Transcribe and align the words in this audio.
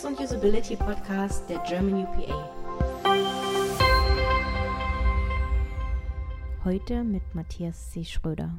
UX 0.00 0.04
und 0.04 0.20
Usability 0.20 0.76
Podcast 0.76 1.48
der 1.48 1.58
German 1.68 2.04
UPA. 2.04 2.50
Heute 6.64 7.04
mit 7.04 7.22
Matthias 7.34 7.90
C. 7.90 8.04
Schröder. 8.04 8.54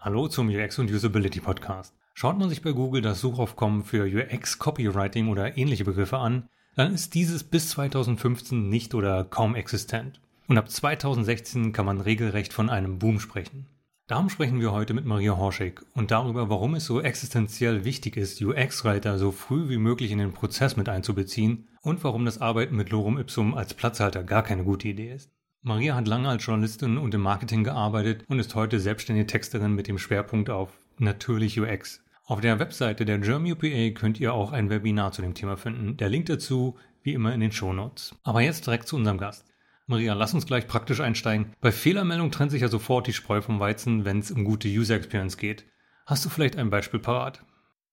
Hallo 0.00 0.28
zum 0.28 0.48
UX 0.48 0.78
und 0.78 0.90
Usability 0.90 1.40
Podcast. 1.40 1.94
Schaut 2.14 2.38
man 2.38 2.48
sich 2.48 2.62
bei 2.62 2.72
Google 2.72 3.00
das 3.00 3.20
Suchaufkommen 3.20 3.84
für 3.84 4.04
UX 4.04 4.58
Copywriting 4.58 5.28
oder 5.28 5.56
ähnliche 5.56 5.84
Begriffe 5.84 6.18
an, 6.18 6.48
dann 6.74 6.92
ist 6.92 7.14
dieses 7.14 7.44
bis 7.44 7.70
2015 7.70 8.68
nicht 8.68 8.94
oder 8.94 9.24
kaum 9.24 9.54
existent. 9.54 10.20
Und 10.48 10.58
ab 10.58 10.70
2016 10.70 11.72
kann 11.72 11.86
man 11.86 12.00
regelrecht 12.00 12.52
von 12.52 12.68
einem 12.68 12.98
Boom 12.98 13.18
sprechen. 13.20 13.66
Darum 14.12 14.28
sprechen 14.28 14.60
wir 14.60 14.72
heute 14.72 14.92
mit 14.92 15.06
Maria 15.06 15.38
Horschig 15.38 15.80
und 15.94 16.10
darüber, 16.10 16.50
warum 16.50 16.74
es 16.74 16.84
so 16.84 17.00
existenziell 17.00 17.86
wichtig 17.86 18.18
ist, 18.18 18.42
UX-Writer 18.42 19.16
so 19.16 19.32
früh 19.32 19.70
wie 19.70 19.78
möglich 19.78 20.10
in 20.10 20.18
den 20.18 20.34
Prozess 20.34 20.76
mit 20.76 20.90
einzubeziehen 20.90 21.66
und 21.80 22.04
warum 22.04 22.26
das 22.26 22.38
Arbeiten 22.38 22.76
mit 22.76 22.90
Lorem 22.90 23.16
Ipsum 23.16 23.54
als 23.54 23.72
Platzhalter 23.72 24.22
gar 24.22 24.42
keine 24.42 24.64
gute 24.64 24.88
Idee 24.88 25.14
ist. 25.14 25.30
Maria 25.62 25.94
hat 25.94 26.08
lange 26.08 26.28
als 26.28 26.44
Journalistin 26.44 26.98
und 26.98 27.14
im 27.14 27.22
Marketing 27.22 27.64
gearbeitet 27.64 28.26
und 28.28 28.38
ist 28.38 28.54
heute 28.54 28.80
selbstständige 28.80 29.28
Texterin 29.28 29.74
mit 29.74 29.88
dem 29.88 29.96
Schwerpunkt 29.96 30.50
auf 30.50 30.78
natürlich 30.98 31.58
UX. 31.58 32.04
Auf 32.26 32.42
der 32.42 32.58
Webseite 32.58 33.06
der 33.06 33.16
German 33.16 33.52
UPA 33.52 33.98
könnt 33.98 34.20
ihr 34.20 34.34
auch 34.34 34.52
ein 34.52 34.68
Webinar 34.68 35.12
zu 35.12 35.22
dem 35.22 35.32
Thema 35.32 35.56
finden. 35.56 35.96
Der 35.96 36.10
Link 36.10 36.26
dazu 36.26 36.76
wie 37.02 37.14
immer 37.14 37.32
in 37.32 37.40
den 37.40 37.50
Shownotes. 37.50 38.14
Aber 38.24 38.42
jetzt 38.42 38.66
direkt 38.66 38.88
zu 38.88 38.96
unserem 38.96 39.16
Gast. 39.16 39.51
Maria, 39.92 40.14
lass 40.14 40.32
uns 40.32 40.46
gleich 40.46 40.66
praktisch 40.66 41.00
einsteigen. 41.00 41.52
Bei 41.60 41.70
Fehlermeldung 41.70 42.30
trennt 42.30 42.50
sich 42.50 42.62
ja 42.62 42.68
sofort 42.68 43.06
die 43.06 43.12
Spreu 43.12 43.42
vom 43.42 43.60
Weizen, 43.60 44.06
wenn 44.06 44.20
es 44.20 44.30
um 44.30 44.42
gute 44.42 44.66
User 44.66 44.96
Experience 44.96 45.36
geht. 45.36 45.66
Hast 46.06 46.24
du 46.24 46.30
vielleicht 46.30 46.56
ein 46.56 46.70
Beispiel 46.70 46.98
parat? 46.98 47.42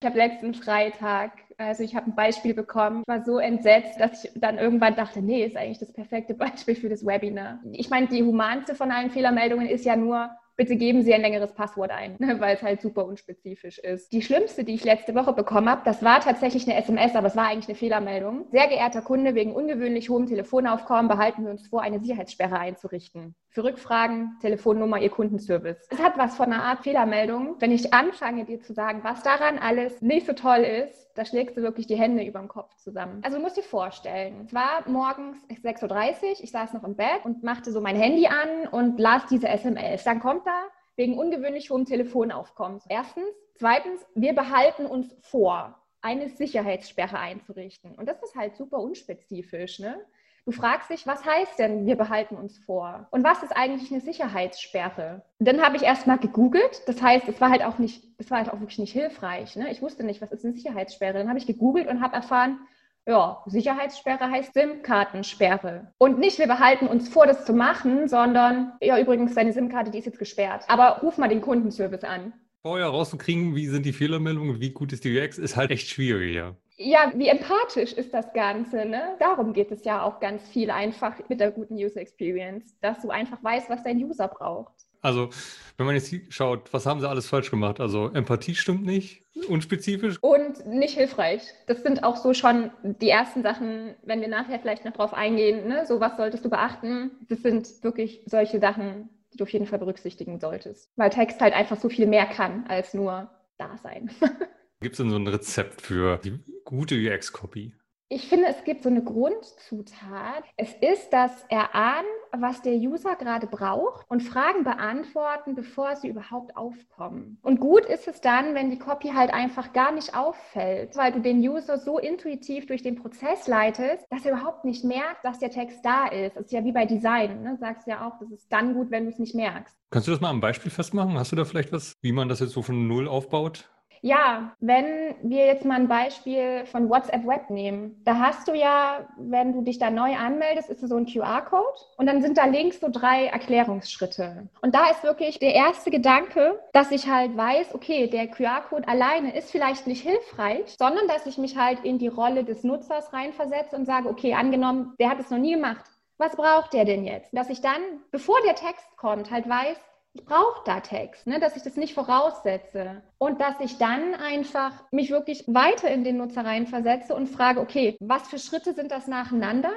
Ich 0.00 0.06
habe 0.06 0.16
letzten 0.16 0.54
Freitag, 0.54 1.32
also 1.58 1.82
ich 1.82 1.94
habe 1.94 2.06
ein 2.06 2.14
Beispiel 2.14 2.54
bekommen. 2.54 3.02
Ich 3.02 3.08
war 3.08 3.22
so 3.22 3.38
entsetzt, 3.38 4.00
dass 4.00 4.24
ich 4.24 4.30
dann 4.34 4.56
irgendwann 4.56 4.96
dachte, 4.96 5.20
nee, 5.20 5.44
ist 5.44 5.58
eigentlich 5.58 5.78
das 5.78 5.92
perfekte 5.92 6.32
Beispiel 6.32 6.74
für 6.74 6.88
das 6.88 7.04
Webinar. 7.04 7.60
Ich 7.72 7.90
meine, 7.90 8.08
die 8.08 8.22
humanste 8.22 8.74
von 8.74 8.90
allen 8.90 9.10
Fehlermeldungen 9.10 9.68
ist 9.68 9.84
ja 9.84 9.94
nur, 9.94 10.30
bitte 10.60 10.76
geben 10.76 11.00
Sie 11.02 11.14
ein 11.14 11.22
längeres 11.22 11.54
Passwort 11.54 11.90
ein, 11.90 12.16
ne, 12.18 12.38
weil 12.38 12.54
es 12.54 12.62
halt 12.62 12.82
super 12.82 13.06
unspezifisch 13.06 13.78
ist. 13.78 14.12
Die 14.12 14.20
schlimmste, 14.20 14.62
die 14.62 14.74
ich 14.74 14.84
letzte 14.84 15.14
Woche 15.14 15.32
bekommen 15.32 15.70
habe, 15.70 15.80
das 15.86 16.02
war 16.04 16.20
tatsächlich 16.20 16.68
eine 16.68 16.76
SMS, 16.76 17.16
aber 17.16 17.28
es 17.28 17.36
war 17.36 17.46
eigentlich 17.46 17.68
eine 17.68 17.78
Fehlermeldung. 17.78 18.44
Sehr 18.50 18.68
geehrter 18.68 19.00
Kunde, 19.00 19.34
wegen 19.34 19.54
ungewöhnlich 19.54 20.10
hohem 20.10 20.26
Telefonaufkommen 20.26 21.08
behalten 21.08 21.44
wir 21.44 21.50
uns 21.50 21.66
vor, 21.66 21.80
eine 21.80 21.98
Sicherheitssperre 21.98 22.58
einzurichten. 22.58 23.34
Für 23.48 23.64
Rückfragen, 23.64 24.36
Telefonnummer, 24.42 24.98
Ihr 24.98 25.08
Kundenservice. 25.08 25.88
Es 25.90 25.98
hat 25.98 26.18
was 26.18 26.36
von 26.36 26.52
einer 26.52 26.62
Art 26.62 26.80
Fehlermeldung. 26.80 27.56
Wenn 27.58 27.72
ich 27.72 27.94
anfange, 27.94 28.44
dir 28.44 28.60
zu 28.60 28.74
sagen, 28.74 29.00
was 29.02 29.22
daran 29.22 29.58
alles 29.58 30.02
nicht 30.02 30.26
so 30.26 30.34
toll 30.34 30.58
ist, 30.58 31.09
da 31.20 31.26
schlägst 31.26 31.54
du 31.54 31.60
wirklich 31.60 31.86
die 31.86 31.98
Hände 31.98 32.24
über 32.24 32.38
dem 32.38 32.48
Kopf 32.48 32.74
zusammen. 32.76 33.20
Also 33.22 33.36
du 33.36 33.42
musst 33.42 33.58
dir 33.58 33.62
vorstellen, 33.62 34.46
es 34.46 34.54
war 34.54 34.88
morgens 34.88 35.36
6.30 35.50 36.22
Uhr, 36.22 36.40
ich 36.40 36.50
saß 36.50 36.72
noch 36.72 36.82
im 36.82 36.96
Bett 36.96 37.20
und 37.24 37.42
machte 37.42 37.72
so 37.72 37.82
mein 37.82 37.94
Handy 37.94 38.26
an 38.26 38.66
und 38.68 38.98
las 38.98 39.26
diese 39.26 39.46
SMS. 39.46 40.04
Dann 40.04 40.20
kommt 40.20 40.46
da 40.46 40.62
wegen 40.96 41.18
ungewöhnlich 41.18 41.68
hohem 41.68 41.84
Telefonaufkommen. 41.84 42.80
Erstens. 42.88 43.26
Zweitens, 43.54 44.00
wir 44.14 44.32
behalten 44.34 44.86
uns 44.86 45.14
vor, 45.20 45.78
eine 46.00 46.30
Sicherheitssperre 46.30 47.18
einzurichten. 47.18 47.94
Und 47.96 48.08
das 48.08 48.22
ist 48.22 48.34
halt 48.34 48.56
super 48.56 48.78
unspezifisch. 48.78 49.78
Ne? 49.78 50.00
Du 50.46 50.52
fragst 50.52 50.90
dich, 50.90 51.06
was 51.06 51.24
heißt 51.24 51.58
denn, 51.58 51.86
wir 51.86 51.96
behalten 51.96 52.34
uns 52.34 52.58
vor? 52.58 53.06
Und 53.10 53.24
was 53.24 53.42
ist 53.42 53.56
eigentlich 53.56 53.90
eine 53.90 54.00
Sicherheitssperre? 54.00 55.22
Dann 55.38 55.62
habe 55.62 55.76
ich 55.76 55.82
erstmal 55.82 56.18
gegoogelt. 56.18 56.82
Das 56.86 57.02
heißt, 57.02 57.28
es 57.28 57.40
war 57.40 57.50
halt 57.50 57.62
auch 57.62 57.78
nicht, 57.78 58.04
es 58.18 58.30
war 58.30 58.38
halt 58.38 58.50
auch 58.50 58.60
wirklich 58.60 58.78
nicht 58.78 58.92
hilfreich. 58.92 59.56
Ne? 59.56 59.70
Ich 59.70 59.82
wusste 59.82 60.04
nicht, 60.04 60.20
was 60.20 60.32
ist 60.32 60.44
eine 60.44 60.54
Sicherheitssperre. 60.54 61.14
Dann 61.14 61.28
habe 61.28 61.38
ich 61.38 61.46
gegoogelt 61.46 61.88
und 61.88 62.00
habe 62.00 62.16
erfahren, 62.16 62.58
ja, 63.06 63.42
Sicherheitssperre 63.46 64.30
heißt 64.30 64.54
SIM-Kartensperre. 64.54 65.92
Und 65.98 66.18
nicht, 66.18 66.38
wir 66.38 66.46
behalten 66.46 66.86
uns 66.86 67.08
vor, 67.08 67.26
das 67.26 67.44
zu 67.44 67.52
machen, 67.52 68.08
sondern, 68.08 68.72
ja, 68.80 68.98
übrigens, 68.98 69.34
deine 69.34 69.52
SIM-Karte, 69.52 69.90
die 69.90 69.98
ist 69.98 70.04
jetzt 70.04 70.18
gesperrt. 70.18 70.64
Aber 70.68 71.00
ruf 71.02 71.18
mal 71.18 71.28
den 71.28 71.40
Kundenservice 71.40 72.04
an. 72.04 72.32
Vorher 72.62 72.88
rauszukriegen, 72.88 73.56
wie 73.56 73.68
sind 73.68 73.86
die 73.86 73.94
Fehlermeldungen, 73.94 74.60
wie 74.60 74.70
gut 74.70 74.92
ist 74.92 75.04
die 75.04 75.18
UX, 75.18 75.38
ist 75.38 75.56
halt 75.56 75.70
echt 75.70 75.88
schwierig, 75.88 76.34
ja. 76.34 76.54
Ja, 76.82 77.12
wie 77.14 77.28
empathisch 77.28 77.92
ist 77.92 78.14
das 78.14 78.32
Ganze? 78.32 78.86
Ne? 78.86 79.14
Darum 79.18 79.52
geht 79.52 79.70
es 79.70 79.84
ja 79.84 80.02
auch 80.02 80.18
ganz 80.18 80.48
viel 80.48 80.70
einfach 80.70 81.14
mit 81.28 81.38
der 81.38 81.50
guten 81.50 81.74
User 81.74 82.00
Experience, 82.00 82.74
dass 82.80 83.02
du 83.02 83.10
einfach 83.10 83.44
weißt, 83.44 83.68
was 83.68 83.82
dein 83.82 83.98
User 83.98 84.28
braucht. 84.28 84.72
Also, 85.02 85.28
wenn 85.76 85.84
man 85.84 85.94
jetzt 85.94 86.14
schaut, 86.30 86.72
was 86.72 86.86
haben 86.86 87.00
sie 87.00 87.08
alles 87.08 87.26
falsch 87.26 87.50
gemacht? 87.50 87.80
Also, 87.80 88.10
Empathie 88.14 88.54
stimmt 88.54 88.86
nicht, 88.86 89.24
unspezifisch. 89.46 90.16
Und 90.22 90.66
nicht 90.66 90.94
hilfreich. 90.94 91.42
Das 91.66 91.82
sind 91.82 92.02
auch 92.02 92.16
so 92.16 92.32
schon 92.32 92.70
die 92.82 93.10
ersten 93.10 93.42
Sachen, 93.42 93.94
wenn 94.02 94.22
wir 94.22 94.28
nachher 94.28 94.58
vielleicht 94.58 94.86
noch 94.86 94.92
drauf 94.94 95.12
eingehen, 95.12 95.68
ne? 95.68 95.84
so 95.86 96.00
was 96.00 96.16
solltest 96.16 96.46
du 96.46 96.48
beachten. 96.48 97.10
Das 97.28 97.42
sind 97.42 97.68
wirklich 97.82 98.22
solche 98.24 98.58
Sachen, 98.58 99.10
die 99.34 99.36
du 99.36 99.44
auf 99.44 99.50
jeden 99.50 99.66
Fall 99.66 99.80
berücksichtigen 99.80 100.40
solltest. 100.40 100.90
Weil 100.96 101.10
Text 101.10 101.42
halt 101.42 101.52
einfach 101.52 101.78
so 101.78 101.90
viel 101.90 102.06
mehr 102.06 102.24
kann 102.24 102.64
als 102.68 102.94
nur 102.94 103.28
da 103.58 103.76
sein. 103.82 104.10
Gibt 104.82 104.94
es 104.94 104.96
denn 104.96 105.10
so 105.10 105.16
ein 105.16 105.26
Rezept 105.26 105.82
für 105.82 106.16
die 106.24 106.40
gute 106.64 106.94
UX-Copy? 106.94 107.74
Ich 108.08 108.28
finde, 108.28 108.46
es 108.48 108.64
gibt 108.64 108.82
so 108.82 108.88
eine 108.88 109.04
Grundzutat. 109.04 110.42
Es 110.56 110.72
ist 110.80 111.10
das 111.10 111.44
Erahnen, 111.50 112.08
was 112.32 112.62
der 112.62 112.72
User 112.72 113.14
gerade 113.14 113.46
braucht 113.46 114.06
und 114.08 114.22
Fragen 114.22 114.64
beantworten, 114.64 115.54
bevor 115.54 115.96
sie 115.96 116.08
überhaupt 116.08 116.56
aufkommen. 116.56 117.38
Und 117.42 117.60
gut 117.60 117.84
ist 117.84 118.08
es 118.08 118.22
dann, 118.22 118.54
wenn 118.54 118.70
die 118.70 118.78
Copy 118.78 119.08
halt 119.08 119.34
einfach 119.34 119.74
gar 119.74 119.92
nicht 119.92 120.16
auffällt, 120.16 120.96
weil 120.96 121.12
du 121.12 121.20
den 121.20 121.46
User 121.46 121.76
so 121.76 121.98
intuitiv 121.98 122.64
durch 122.66 122.82
den 122.82 122.96
Prozess 122.96 123.46
leitest, 123.46 124.06
dass 124.08 124.24
er 124.24 124.32
überhaupt 124.32 124.64
nicht 124.64 124.82
merkt, 124.82 125.26
dass 125.26 125.38
der 125.40 125.50
Text 125.50 125.84
da 125.84 126.08
ist. 126.08 126.36
Das 126.36 126.46
ist 126.46 126.52
ja 126.52 126.64
wie 126.64 126.72
bei 126.72 126.86
Design. 126.86 127.42
Ne? 127.42 127.58
Sagst 127.60 127.86
ja 127.86 128.08
auch, 128.08 128.18
das 128.18 128.30
ist 128.30 128.50
dann 128.50 128.72
gut, 128.72 128.90
wenn 128.90 129.04
du 129.04 129.10
es 129.10 129.18
nicht 129.18 129.34
merkst. 129.34 129.76
Kannst 129.90 130.08
du 130.08 130.12
das 130.12 130.22
mal 130.22 130.30
am 130.30 130.40
Beispiel 130.40 130.72
festmachen? 130.72 131.18
Hast 131.18 131.32
du 131.32 131.36
da 131.36 131.44
vielleicht 131.44 131.70
was, 131.70 131.98
wie 132.00 132.12
man 132.12 132.30
das 132.30 132.40
jetzt 132.40 132.52
so 132.52 132.62
von 132.62 132.88
Null 132.88 133.06
aufbaut? 133.06 133.68
Ja, 134.02 134.52
wenn 134.60 135.14
wir 135.22 135.46
jetzt 135.46 135.64
mal 135.64 135.74
ein 135.74 135.88
Beispiel 135.88 136.64
von 136.66 136.88
WhatsApp 136.88 137.26
Web 137.26 137.50
nehmen, 137.50 138.00
da 138.04 138.18
hast 138.18 138.48
du 138.48 138.54
ja, 138.54 139.06
wenn 139.18 139.52
du 139.52 139.62
dich 139.62 139.78
da 139.78 139.90
neu 139.90 140.16
anmeldest, 140.16 140.70
ist 140.70 140.80
so 140.80 140.96
ein 140.96 141.06
QR-Code 141.06 141.78
und 141.98 142.06
dann 142.06 142.22
sind 142.22 142.38
da 142.38 142.46
links 142.46 142.80
so 142.80 142.88
drei 142.90 143.26
Erklärungsschritte. 143.26 144.48
Und 144.62 144.74
da 144.74 144.90
ist 144.90 145.02
wirklich 145.02 145.38
der 145.38 145.54
erste 145.54 145.90
Gedanke, 145.90 146.58
dass 146.72 146.90
ich 146.90 147.08
halt 147.08 147.36
weiß, 147.36 147.74
okay, 147.74 148.06
der 148.06 148.28
QR-Code 148.28 148.88
alleine 148.88 149.36
ist 149.36 149.50
vielleicht 149.50 149.86
nicht 149.86 150.02
hilfreich, 150.02 150.76
sondern 150.78 151.06
dass 151.06 151.26
ich 151.26 151.36
mich 151.36 151.58
halt 151.58 151.84
in 151.84 151.98
die 151.98 152.08
Rolle 152.08 152.44
des 152.44 152.64
Nutzers 152.64 153.12
reinversetze 153.12 153.76
und 153.76 153.84
sage, 153.84 154.08
okay, 154.08 154.32
angenommen, 154.32 154.94
der 154.98 155.10
hat 155.10 155.20
es 155.20 155.30
noch 155.30 155.38
nie 155.38 155.54
gemacht. 155.54 155.84
Was 156.16 156.36
braucht 156.36 156.72
der 156.72 156.84
denn 156.84 157.04
jetzt? 157.04 157.30
Dass 157.32 157.48
ich 157.48 157.60
dann, 157.60 157.80
bevor 158.10 158.36
der 158.42 158.54
Text 158.54 158.84
kommt, 158.96 159.30
halt 159.30 159.48
weiß, 159.48 159.78
ich 160.12 160.24
brauche 160.24 160.62
da 160.64 160.80
Text, 160.80 161.26
ne, 161.26 161.38
dass 161.38 161.56
ich 161.56 161.62
das 161.62 161.76
nicht 161.76 161.94
voraussetze 161.94 163.02
und 163.18 163.40
dass 163.40 163.60
ich 163.60 163.78
dann 163.78 164.14
einfach 164.14 164.72
mich 164.90 165.10
wirklich 165.10 165.44
weiter 165.46 165.90
in 165.90 166.02
den 166.04 166.16
Nutzer 166.16 166.44
reinversetze 166.44 167.14
und 167.14 167.28
frage, 167.28 167.60
okay, 167.60 167.96
was 168.00 168.28
für 168.28 168.38
Schritte 168.38 168.74
sind 168.74 168.90
das 168.90 169.06
nacheinander? 169.06 169.72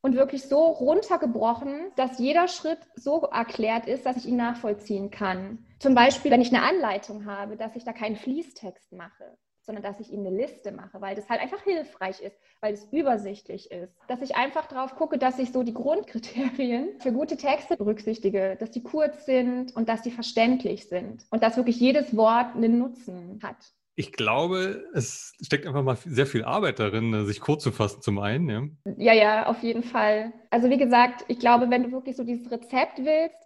Und 0.00 0.14
wirklich 0.14 0.44
so 0.44 0.64
runtergebrochen, 0.66 1.90
dass 1.96 2.20
jeder 2.20 2.46
Schritt 2.46 2.78
so 2.94 3.22
erklärt 3.22 3.88
ist, 3.88 4.06
dass 4.06 4.16
ich 4.16 4.26
ihn 4.26 4.36
nachvollziehen 4.36 5.10
kann. 5.10 5.66
Zum 5.80 5.96
Beispiel, 5.96 6.30
wenn 6.30 6.40
ich 6.40 6.54
eine 6.54 6.64
Anleitung 6.64 7.26
habe, 7.26 7.56
dass 7.56 7.74
ich 7.74 7.82
da 7.82 7.92
keinen 7.92 8.14
Fließtext 8.14 8.92
mache, 8.92 9.36
sondern 9.68 9.84
dass 9.84 10.00
ich 10.00 10.10
ihm 10.10 10.20
eine 10.20 10.34
Liste 10.34 10.72
mache, 10.72 10.98
weil 11.02 11.14
das 11.14 11.28
halt 11.28 11.42
einfach 11.42 11.62
hilfreich 11.62 12.22
ist, 12.22 12.34
weil 12.62 12.72
es 12.72 12.88
übersichtlich 12.90 13.70
ist. 13.70 13.92
Dass 14.08 14.22
ich 14.22 14.34
einfach 14.34 14.66
drauf 14.66 14.96
gucke, 14.96 15.18
dass 15.18 15.38
ich 15.38 15.52
so 15.52 15.62
die 15.62 15.74
Grundkriterien 15.74 16.98
für 17.00 17.12
gute 17.12 17.36
Texte 17.36 17.76
berücksichtige, 17.76 18.56
dass 18.58 18.70
die 18.70 18.82
kurz 18.82 19.26
sind 19.26 19.76
und 19.76 19.90
dass 19.90 20.02
sie 20.02 20.10
verständlich 20.10 20.88
sind 20.88 21.26
und 21.30 21.42
dass 21.42 21.58
wirklich 21.58 21.78
jedes 21.78 22.16
Wort 22.16 22.56
einen 22.56 22.78
Nutzen 22.78 23.40
hat. 23.42 23.56
Ich 23.94 24.12
glaube, 24.12 24.84
es 24.94 25.34
steckt 25.42 25.66
einfach 25.66 25.82
mal 25.82 25.96
sehr 25.96 26.26
viel 26.26 26.44
Arbeit 26.44 26.78
darin, 26.78 27.26
sich 27.26 27.40
kurz 27.40 27.62
zu 27.62 27.70
fassen 27.70 28.00
zum 28.00 28.20
einen. 28.20 28.78
Ja, 28.96 29.12
ja, 29.12 29.12
ja 29.12 29.46
auf 29.46 29.62
jeden 29.62 29.82
Fall. 29.82 30.32
Also 30.48 30.70
wie 30.70 30.78
gesagt, 30.78 31.26
ich 31.28 31.40
glaube, 31.40 31.68
wenn 31.68 31.82
du 31.82 31.92
wirklich 31.92 32.16
so 32.16 32.24
dieses 32.24 32.50
Rezept 32.50 33.00
willst, 33.00 33.36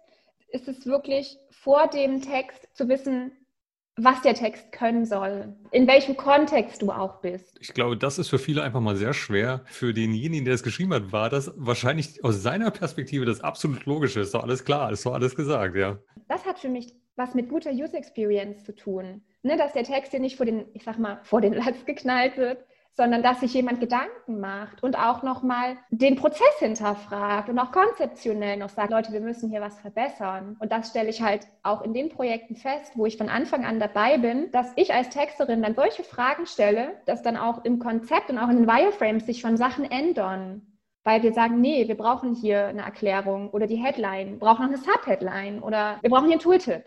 ist 0.47 0.69
es 0.69 0.85
wirklich 0.85 1.37
vor 1.51 1.87
dem 1.87 2.21
Text 2.21 2.69
zu 2.73 2.87
wissen, 2.87 3.33
was 3.95 4.21
der 4.21 4.33
Text 4.33 4.71
können 4.71 5.05
soll, 5.05 5.55
in 5.71 5.87
welchem 5.87 6.17
Kontext 6.17 6.81
du 6.81 6.91
auch 6.91 7.21
bist. 7.21 7.57
Ich 7.59 7.73
glaube, 7.73 7.95
das 7.95 8.17
ist 8.17 8.29
für 8.29 8.39
viele 8.39 8.63
einfach 8.63 8.81
mal 8.81 8.95
sehr 8.95 9.13
schwer. 9.13 9.61
Für 9.65 9.93
denjenigen, 9.93 10.45
der 10.45 10.55
es 10.55 10.63
geschrieben 10.63 10.93
hat, 10.93 11.11
war 11.11 11.29
das 11.29 11.53
wahrscheinlich 11.55 12.23
aus 12.23 12.41
seiner 12.41 12.71
Perspektive 12.71 13.25
das 13.25 13.41
absolut 13.41 13.85
Logische. 13.85 14.21
Ist 14.21 14.33
doch 14.33 14.43
alles 14.43 14.65
klar, 14.65 14.91
ist 14.91 15.05
doch 15.05 15.13
alles 15.13 15.35
gesagt, 15.35 15.75
ja. 15.75 15.99
Das 16.27 16.45
hat 16.45 16.59
für 16.59 16.69
mich 16.69 16.95
was 17.15 17.35
mit 17.35 17.49
guter 17.49 17.71
User 17.71 17.97
Experience 17.97 18.63
zu 18.63 18.75
tun. 18.75 19.21
Ne, 19.43 19.57
dass 19.57 19.73
der 19.73 19.83
Text 19.83 20.13
dir 20.13 20.19
nicht 20.19 20.37
vor 20.37 20.45
den, 20.45 20.65
ich 20.73 20.83
sag 20.83 20.97
mal, 20.97 21.19
vor 21.23 21.41
den 21.41 21.53
Latz 21.53 21.85
geknallt 21.85 22.37
wird, 22.37 22.65
sondern 22.95 23.23
dass 23.23 23.39
sich 23.39 23.53
jemand 23.53 23.79
Gedanken 23.79 24.39
macht 24.39 24.83
und 24.83 24.97
auch 24.97 25.23
nochmal 25.23 25.77
den 25.89 26.15
Prozess 26.15 26.59
hinterfragt 26.59 27.49
und 27.49 27.57
auch 27.57 27.71
konzeptionell 27.71 28.57
noch 28.57 28.69
sagt, 28.69 28.91
Leute, 28.91 29.11
wir 29.11 29.19
müssen 29.19 29.49
hier 29.49 29.61
was 29.61 29.79
verbessern. 29.79 30.55
Und 30.59 30.71
das 30.71 30.89
stelle 30.89 31.09
ich 31.09 31.21
halt 31.21 31.47
auch 31.63 31.81
in 31.81 31.93
den 31.93 32.09
Projekten 32.09 32.55
fest, 32.55 32.91
wo 32.95 33.07
ich 33.07 33.17
von 33.17 33.29
Anfang 33.29 33.65
an 33.65 33.79
dabei 33.79 34.17
bin, 34.19 34.51
dass 34.51 34.71
ich 34.75 34.93
als 34.93 35.09
Texterin 35.09 35.63
dann 35.63 35.73
solche 35.73 36.03
Fragen 36.03 36.45
stelle, 36.45 36.91
dass 37.05 37.23
dann 37.23 37.35
auch 37.35 37.65
im 37.65 37.79
Konzept 37.79 38.29
und 38.29 38.37
auch 38.37 38.49
in 38.49 38.57
den 38.57 38.67
Wireframes 38.67 39.25
sich 39.25 39.39
schon 39.39 39.57
Sachen 39.57 39.89
ändern. 39.89 40.61
Weil 41.03 41.23
wir 41.23 41.33
sagen, 41.33 41.59
nee, 41.59 41.87
wir 41.87 41.97
brauchen 41.97 42.33
hier 42.33 42.67
eine 42.67 42.83
Erklärung 42.83 43.49
oder 43.49 43.67
die 43.67 43.75
Headline, 43.75 44.39
brauchen 44.39 44.63
noch 44.63 44.69
eine 44.69 44.77
Subheadline 44.77 45.61
oder 45.61 45.97
wir 46.01 46.09
brauchen 46.09 46.25
hier 46.25 46.33
einen 46.33 46.41
Tooltip. 46.41 46.85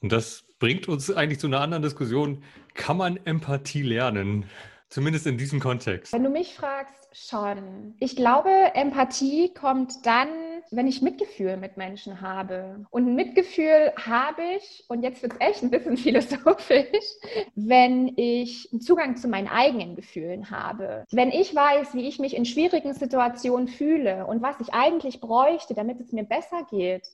Und 0.00 0.12
das 0.12 0.44
bringt 0.58 0.88
uns 0.88 1.12
eigentlich 1.12 1.40
zu 1.40 1.48
einer 1.48 1.60
anderen 1.60 1.82
Diskussion. 1.82 2.42
Kann 2.74 2.96
man 2.96 3.18
Empathie 3.24 3.82
lernen? 3.82 4.46
Zumindest 4.90 5.26
in 5.26 5.38
diesem 5.38 5.60
Kontext. 5.60 6.12
Wenn 6.12 6.24
du 6.24 6.30
mich 6.30 6.54
fragst, 6.54 7.00
schon. 7.12 7.94
Ich 7.98 8.16
glaube, 8.16 8.50
Empathie 8.74 9.52
kommt 9.54 10.04
dann, 10.04 10.28
wenn 10.70 10.86
ich 10.86 11.02
Mitgefühl 11.02 11.56
mit 11.56 11.76
Menschen 11.76 12.20
habe. 12.20 12.84
Und 12.90 13.14
Mitgefühl 13.14 13.92
habe 13.96 14.42
ich, 14.56 14.84
und 14.88 15.02
jetzt 15.02 15.22
wird 15.22 15.34
es 15.34 15.40
echt 15.40 15.62
ein 15.62 15.70
bisschen 15.70 15.96
philosophisch, 15.96 17.06
wenn 17.54 18.12
ich 18.16 18.68
einen 18.72 18.80
Zugang 18.80 19.16
zu 19.16 19.28
meinen 19.28 19.48
eigenen 19.48 19.96
Gefühlen 19.96 20.50
habe. 20.50 21.04
Wenn 21.10 21.30
ich 21.30 21.54
weiß, 21.54 21.94
wie 21.94 22.08
ich 22.08 22.18
mich 22.18 22.36
in 22.36 22.44
schwierigen 22.44 22.94
Situationen 22.94 23.68
fühle 23.68 24.26
und 24.26 24.42
was 24.42 24.60
ich 24.60 24.74
eigentlich 24.74 25.20
bräuchte, 25.20 25.74
damit 25.74 26.00
es 26.00 26.12
mir 26.12 26.24
besser 26.24 26.66
geht, 26.70 27.08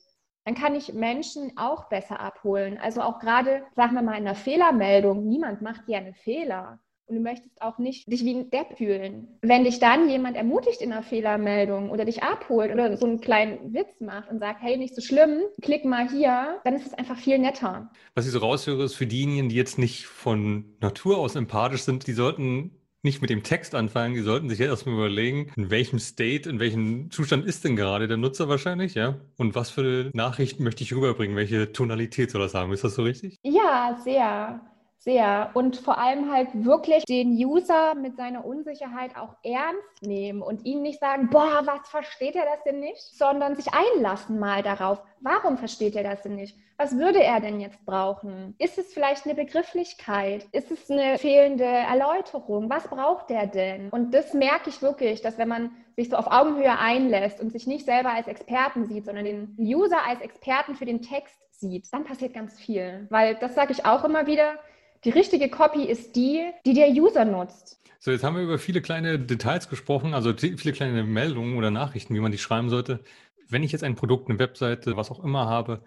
dann 0.45 0.55
kann 0.55 0.75
ich 0.75 0.93
Menschen 0.93 1.57
auch 1.57 1.89
besser 1.89 2.21
abholen. 2.21 2.79
Also 2.81 3.01
auch 3.01 3.19
gerade, 3.19 3.63
sagen 3.75 3.95
wir 3.95 4.01
mal, 4.01 4.13
in 4.17 4.25
einer 4.25 4.35
Fehlermeldung, 4.35 5.27
niemand 5.27 5.61
macht 5.61 5.85
gerne 5.87 6.13
Fehler. 6.13 6.79
Und 7.07 7.15
du 7.15 7.21
möchtest 7.21 7.61
auch 7.61 7.77
nicht 7.77 8.11
dich 8.11 8.25
wie 8.25 8.35
ein 8.35 8.49
Depp 8.49 8.77
fühlen. 8.77 9.29
Wenn 9.41 9.63
dich 9.63 9.79
dann 9.79 10.09
jemand 10.09 10.35
ermutigt 10.35 10.81
in 10.81 10.91
einer 10.91 11.03
Fehlermeldung 11.03 11.89
oder 11.89 12.03
dich 12.03 12.21
abholt 12.21 12.71
oder 12.71 12.97
so 12.97 13.05
einen 13.05 13.21
kleinen 13.21 13.73
Witz 13.73 14.01
macht 14.01 14.29
und 14.29 14.39
sagt, 14.39 14.61
hey, 14.61 14.75
nicht 14.77 14.93
so 14.93 15.01
schlimm, 15.01 15.43
klick 15.61 15.85
mal 15.85 16.09
hier, 16.09 16.59
dann 16.65 16.75
ist 16.75 16.85
es 16.85 16.93
einfach 16.93 17.17
viel 17.17 17.39
netter. 17.39 17.89
Was 18.13 18.25
ich 18.25 18.33
so 18.33 18.39
raushöre, 18.39 18.83
ist 18.83 18.95
für 18.95 19.07
diejenigen, 19.07 19.47
die 19.47 19.55
jetzt 19.55 19.77
nicht 19.77 20.05
von 20.05 20.65
Natur 20.81 21.17
aus 21.17 21.37
empathisch 21.37 21.83
sind, 21.83 22.07
die 22.07 22.13
sollten 22.13 22.71
nicht 23.03 23.21
mit 23.21 23.29
dem 23.29 23.43
Text 23.43 23.73
anfangen, 23.73 24.15
die 24.15 24.21
sollten 24.21 24.49
sich 24.49 24.59
erstmal 24.59 24.95
überlegen, 24.95 25.51
in 25.55 25.69
welchem 25.69 25.99
State, 25.99 26.49
in 26.49 26.59
welchem 26.59 27.09
Zustand 27.09 27.45
ist 27.45 27.63
denn 27.63 27.77
gerade 27.77 28.09
der 28.09 28.17
Nutzer 28.17 28.49
wahrscheinlich, 28.49 28.95
ja? 28.95 29.15
Und 29.37 29.55
was 29.55 29.69
für 29.69 30.11
Nachrichten 30.13 30.65
möchte 30.65 30.83
ich 30.83 30.93
rüberbringen? 30.93 31.37
Welche 31.37 31.71
Tonalität 31.71 32.31
soll 32.31 32.41
das 32.41 32.53
haben? 32.53 32.73
Ist 32.73 32.83
das 32.83 32.95
so 32.95 33.03
richtig? 33.03 33.37
Ja, 33.43 33.97
sehr. 34.03 34.59
Sehr. 35.07 35.51
Und 35.53 35.77
vor 35.77 35.99
allem 35.99 36.33
halt 36.33 36.49
wirklich 36.65 37.05
den 37.05 37.29
User 37.29 37.95
mit 37.95 38.17
seiner 38.17 38.43
Unsicherheit 38.43 39.15
auch 39.15 39.37
ernst 39.41 40.01
nehmen 40.01 40.41
und 40.41 40.65
ihm 40.65 40.81
nicht 40.81 40.99
sagen, 40.99 41.29
boah, 41.29 41.61
was 41.63 41.87
versteht 41.87 42.35
er 42.35 42.43
das 42.43 42.61
denn 42.65 42.81
nicht? 42.81 43.01
Sondern 43.17 43.55
sich 43.55 43.67
einlassen 43.71 44.37
mal 44.37 44.63
darauf. 44.63 45.01
Warum 45.21 45.57
versteht 45.57 45.95
er 45.95 46.03
das 46.03 46.23
denn 46.23 46.35
nicht? 46.35 46.57
Was 46.75 46.97
würde 46.97 47.23
er 47.23 47.39
denn 47.39 47.61
jetzt 47.61 47.85
brauchen? 47.85 48.53
Ist 48.59 48.77
es 48.77 48.93
vielleicht 48.93 49.23
eine 49.23 49.33
Begrifflichkeit? 49.33 50.45
Ist 50.51 50.71
es 50.71 50.91
eine 50.91 51.17
fehlende 51.17 51.63
Erläuterung? 51.63 52.69
Was 52.69 52.89
braucht 52.89 53.31
er 53.31 53.47
denn? 53.47 53.89
Und 53.91 54.13
das 54.13 54.33
merke 54.33 54.69
ich 54.69 54.81
wirklich, 54.81 55.21
dass 55.21 55.37
wenn 55.37 55.47
man 55.47 55.71
sich 55.95 56.09
so 56.09 56.17
auf 56.17 56.27
Augenhöhe 56.27 56.77
einlässt 56.77 57.39
und 57.39 57.53
sich 57.53 57.65
nicht 57.65 57.85
selber 57.85 58.11
als 58.11 58.27
Experten 58.27 58.85
sieht, 58.87 59.05
sondern 59.05 59.23
den 59.23 59.55
User 59.57 60.05
als 60.05 60.19
Experten 60.19 60.75
für 60.75 60.85
den 60.85 61.01
Text 61.01 61.33
sieht, 61.61 61.87
dann 61.93 62.03
passiert 62.03 62.33
ganz 62.33 62.59
viel. 62.59 63.07
Weil 63.09 63.35
das 63.35 63.55
sage 63.55 63.71
ich 63.71 63.85
auch 63.85 64.03
immer 64.03 64.27
wieder, 64.27 64.59
die 65.07 65.11
richtige 65.11 65.49
Copy 65.49 65.83
ist 65.83 66.17
die, 66.17 66.51
die 66.65 66.73
der 66.73 66.89
User 66.89 67.23
nutzt. 67.23 67.79
So, 67.97 68.11
jetzt 68.11 68.25
haben 68.25 68.35
wir 68.35 68.43
über 68.43 68.59
viele 68.59 68.81
kleine 68.81 69.17
Details 69.17 69.69
gesprochen, 69.69 70.13
also 70.13 70.33
viele 70.35 70.73
kleine 70.73 71.05
Meldungen 71.05 71.57
oder 71.57 71.71
Nachrichten, 71.71 72.13
wie 72.13 72.19
man 72.19 72.33
die 72.33 72.37
schreiben 72.37 72.69
sollte. 72.69 72.99
Wenn 73.47 73.63
ich 73.63 73.71
jetzt 73.71 73.85
ein 73.85 73.95
Produkt, 73.95 74.29
eine 74.29 74.37
Webseite, 74.37 74.97
was 74.97 75.09
auch 75.09 75.23
immer 75.23 75.45
habe, 75.45 75.81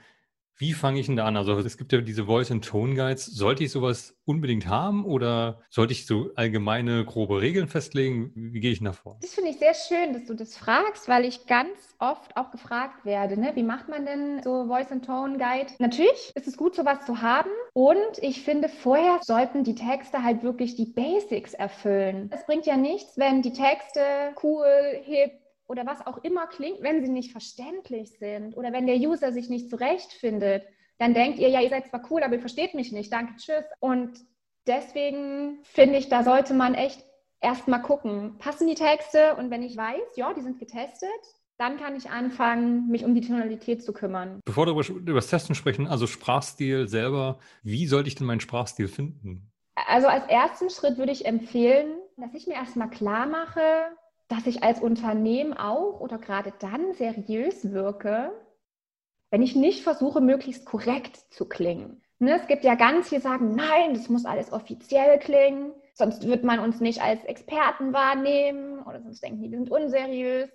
wie 0.61 0.75
fange 0.75 1.01
ich 1.01 1.07
denn 1.07 1.17
da 1.17 1.25
an? 1.25 1.39
Also 1.39 1.59
es 1.59 1.79
gibt 1.79 1.91
ja 1.93 2.03
diese 2.03 2.27
Voice- 2.27 2.51
and 2.51 2.63
Tone-Guides. 2.63 3.25
Sollte 3.25 3.65
ich 3.65 3.73
sowas 3.73 4.15
unbedingt 4.27 4.69
haben 4.69 5.07
oder 5.07 5.63
sollte 5.71 5.93
ich 5.93 6.05
so 6.07 6.31
allgemeine, 6.37 7.07
grobe 7.07 7.41
Regeln 7.41 7.67
festlegen? 7.67 8.31
Wie 8.35 8.61
gehe 8.61 8.71
ich 8.71 8.83
nach 8.83 8.95
vor? 8.95 9.17
Das 9.23 9.33
finde 9.35 9.51
ich 9.51 9.57
sehr 9.59 9.73
schön, 9.73 10.13
dass 10.13 10.27
du 10.27 10.35
das 10.35 10.59
fragst, 10.59 11.09
weil 11.09 11.25
ich 11.25 11.47
ganz 11.47 11.97
oft 11.99 12.37
auch 12.37 12.51
gefragt 12.51 13.07
werde, 13.07 13.41
ne? 13.41 13.53
wie 13.55 13.63
macht 13.63 13.89
man 13.89 14.05
denn 14.05 14.43
so 14.43 14.67
Voice- 14.67 14.93
and 14.93 15.05
Tone-Guide? 15.05 15.73
Natürlich 15.79 16.33
ist 16.35 16.47
es 16.47 16.57
gut, 16.59 16.75
sowas 16.75 17.07
zu 17.07 17.23
haben 17.23 17.51
und 17.73 18.19
ich 18.21 18.43
finde, 18.43 18.69
vorher 18.69 19.19
sollten 19.23 19.65
die 19.65 19.75
Texte 19.75 20.23
halt 20.23 20.43
wirklich 20.43 20.77
die 20.77 20.87
Basics 20.87 21.55
erfüllen. 21.55 22.31
Es 22.35 22.45
bringt 22.45 22.67
ja 22.67 22.77
nichts, 22.77 23.17
wenn 23.17 23.41
die 23.41 23.53
Texte 23.53 24.01
cool, 24.43 24.67
hip, 25.05 25.33
oder 25.71 25.87
was 25.87 26.05
auch 26.05 26.19
immer 26.25 26.49
klingt, 26.49 26.83
wenn 26.83 27.05
sie 27.05 27.11
nicht 27.11 27.31
verständlich 27.31 28.19
sind 28.19 28.57
oder 28.57 28.73
wenn 28.73 28.89
der 28.89 28.97
User 28.97 29.31
sich 29.31 29.49
nicht 29.49 29.71
zurechtfindet, 29.71 30.65
dann 30.99 31.15
denkt 31.15 31.39
ihr, 31.39 31.49
ja, 31.49 31.61
ihr 31.61 31.71
seid 31.71 31.87
zwar 31.87 32.03
cool, 32.11 32.23
aber 32.25 32.35
ihr 32.35 32.41
versteht 32.41 32.75
mich 32.75 32.91
nicht. 32.91 33.13
Danke, 33.13 33.37
tschüss. 33.37 33.65
Und 33.79 34.19
deswegen 34.67 35.61
finde 35.63 35.99
ich, 35.99 36.09
da 36.09 36.25
sollte 36.25 36.55
man 36.55 36.75
echt 36.75 37.05
erstmal 37.41 37.83
gucken, 37.83 38.37
passen 38.39 38.67
die 38.67 38.75
Texte 38.75 39.37
und 39.37 39.51
wenn 39.51 39.63
ich 39.63 39.77
weiß, 39.77 40.17
ja, 40.17 40.35
die 40.35 40.43
sind 40.43 40.59
getestet, 40.59 41.09
dann 41.57 41.79
kann 41.79 41.95
ich 41.95 42.11
anfangen, 42.11 42.89
mich 42.89 43.05
um 43.05 43.15
die 43.15 43.21
Tonalität 43.21 43.85
zu 43.85 43.93
kümmern. 43.93 44.41
Bevor 44.45 44.67
wir 44.67 44.89
über 44.89 45.15
das 45.15 45.29
Testen 45.29 45.55
sprechen, 45.55 45.87
also 45.87 46.07
Sprachstil 46.07 46.89
selber, 46.89 47.39
wie 47.63 47.87
sollte 47.87 48.09
ich 48.09 48.17
denn 48.17 48.27
meinen 48.27 48.41
Sprachstil 48.41 48.89
finden? 48.89 49.53
Also 49.87 50.09
als 50.09 50.27
ersten 50.27 50.69
Schritt 50.69 50.99
würde 50.99 51.13
ich 51.13 51.27
empfehlen, 51.27 51.99
dass 52.17 52.35
ich 52.35 52.47
mir 52.47 52.55
erstmal 52.55 52.91
klar 52.91 53.27
mache, 53.27 53.61
dass 54.31 54.47
ich 54.47 54.63
als 54.63 54.81
Unternehmen 54.81 55.53
auch 55.55 56.01
oder 56.01 56.17
gerade 56.17 56.53
dann 56.61 56.95
seriös 56.95 57.73
wirke, 57.73 58.33
wenn 59.31 59.43
ich 59.43 59.57
nicht 59.57 59.83
versuche, 59.83 60.21
möglichst 60.21 60.65
korrekt 60.65 61.17
zu 61.31 61.47
klingen. 61.47 62.01
Ne, 62.21 62.37
es 62.37 62.47
gibt 62.47 62.65
ja 62.65 62.77
ganz 62.77 63.09
viele, 63.09 63.21
sagen, 63.21 63.55
nein, 63.57 63.95
das 63.95 64.09
muss 64.09 64.25
alles 64.25 64.53
offiziell 64.53 65.19
klingen, 65.19 65.73
sonst 65.95 66.27
wird 66.27 66.45
man 66.45 66.61
uns 66.61 66.81
nicht 66.81 67.03
als 67.03 67.25
Experten 67.25 67.93
wahrnehmen 67.93 68.81
oder 68.85 69.01
sonst 69.01 69.23
denken 69.23 69.43
die, 69.43 69.51
wir 69.51 69.59
sind 69.59 69.71
unseriös. 69.71 70.51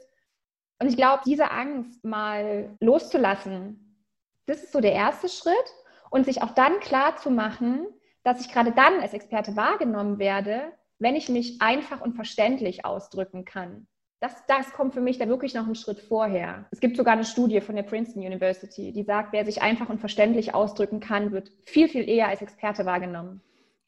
Und 0.80 0.88
ich 0.88 0.96
glaube, 0.96 1.24
diese 1.26 1.52
Angst 1.52 2.04
mal 2.06 2.78
loszulassen, 2.80 4.06
das 4.46 4.64
ist 4.64 4.72
so 4.72 4.80
der 4.80 4.94
erste 4.94 5.28
Schritt 5.28 5.74
und 6.12 6.26
sich 6.26 6.42
auch 6.44 6.52
dann 6.52 6.80
klar 6.80 7.18
zu 7.18 7.30
machen, 7.30 7.88
dass 8.24 8.40
ich 8.40 8.52
gerade 8.52 8.72
dann 8.72 9.02
als 9.02 9.14
Experte 9.14 9.56
wahrgenommen 9.56 10.18
werde, 10.18 10.72
wenn 11.00 11.16
ich 11.16 11.30
mich 11.30 11.62
einfach 11.62 12.02
und 12.02 12.14
verständlich 12.14 12.86
ausdrücken 12.86 13.46
kann. 13.46 13.88
Das, 14.22 14.34
das 14.48 14.72
kommt 14.72 14.94
für 14.94 15.02
mich 15.02 15.18
da 15.18 15.28
wirklich 15.28 15.54
noch 15.54 15.66
einen 15.66 15.76
Schritt 15.76 16.00
vorher. 16.00 16.66
Es 16.72 16.80
gibt 16.80 16.98
sogar 16.98 17.14
eine 17.14 17.26
Studie 17.26 17.62
von 17.62 17.76
der 17.76 17.84
Princeton 17.84 18.24
University, 18.24 18.92
die 18.92 19.04
sagt, 19.04 19.34
wer 19.34 19.46
sich 19.46 19.62
einfach 19.62 19.90
und 19.90 20.00
verständlich 20.00 20.54
ausdrücken 20.54 21.00
kann, 21.00 21.32
wird 21.32 21.52
viel, 21.66 21.90
viel 21.90 22.10
eher 22.10 22.30
als 22.30 22.42
Experte 22.42 22.86
wahrgenommen. 22.86 23.42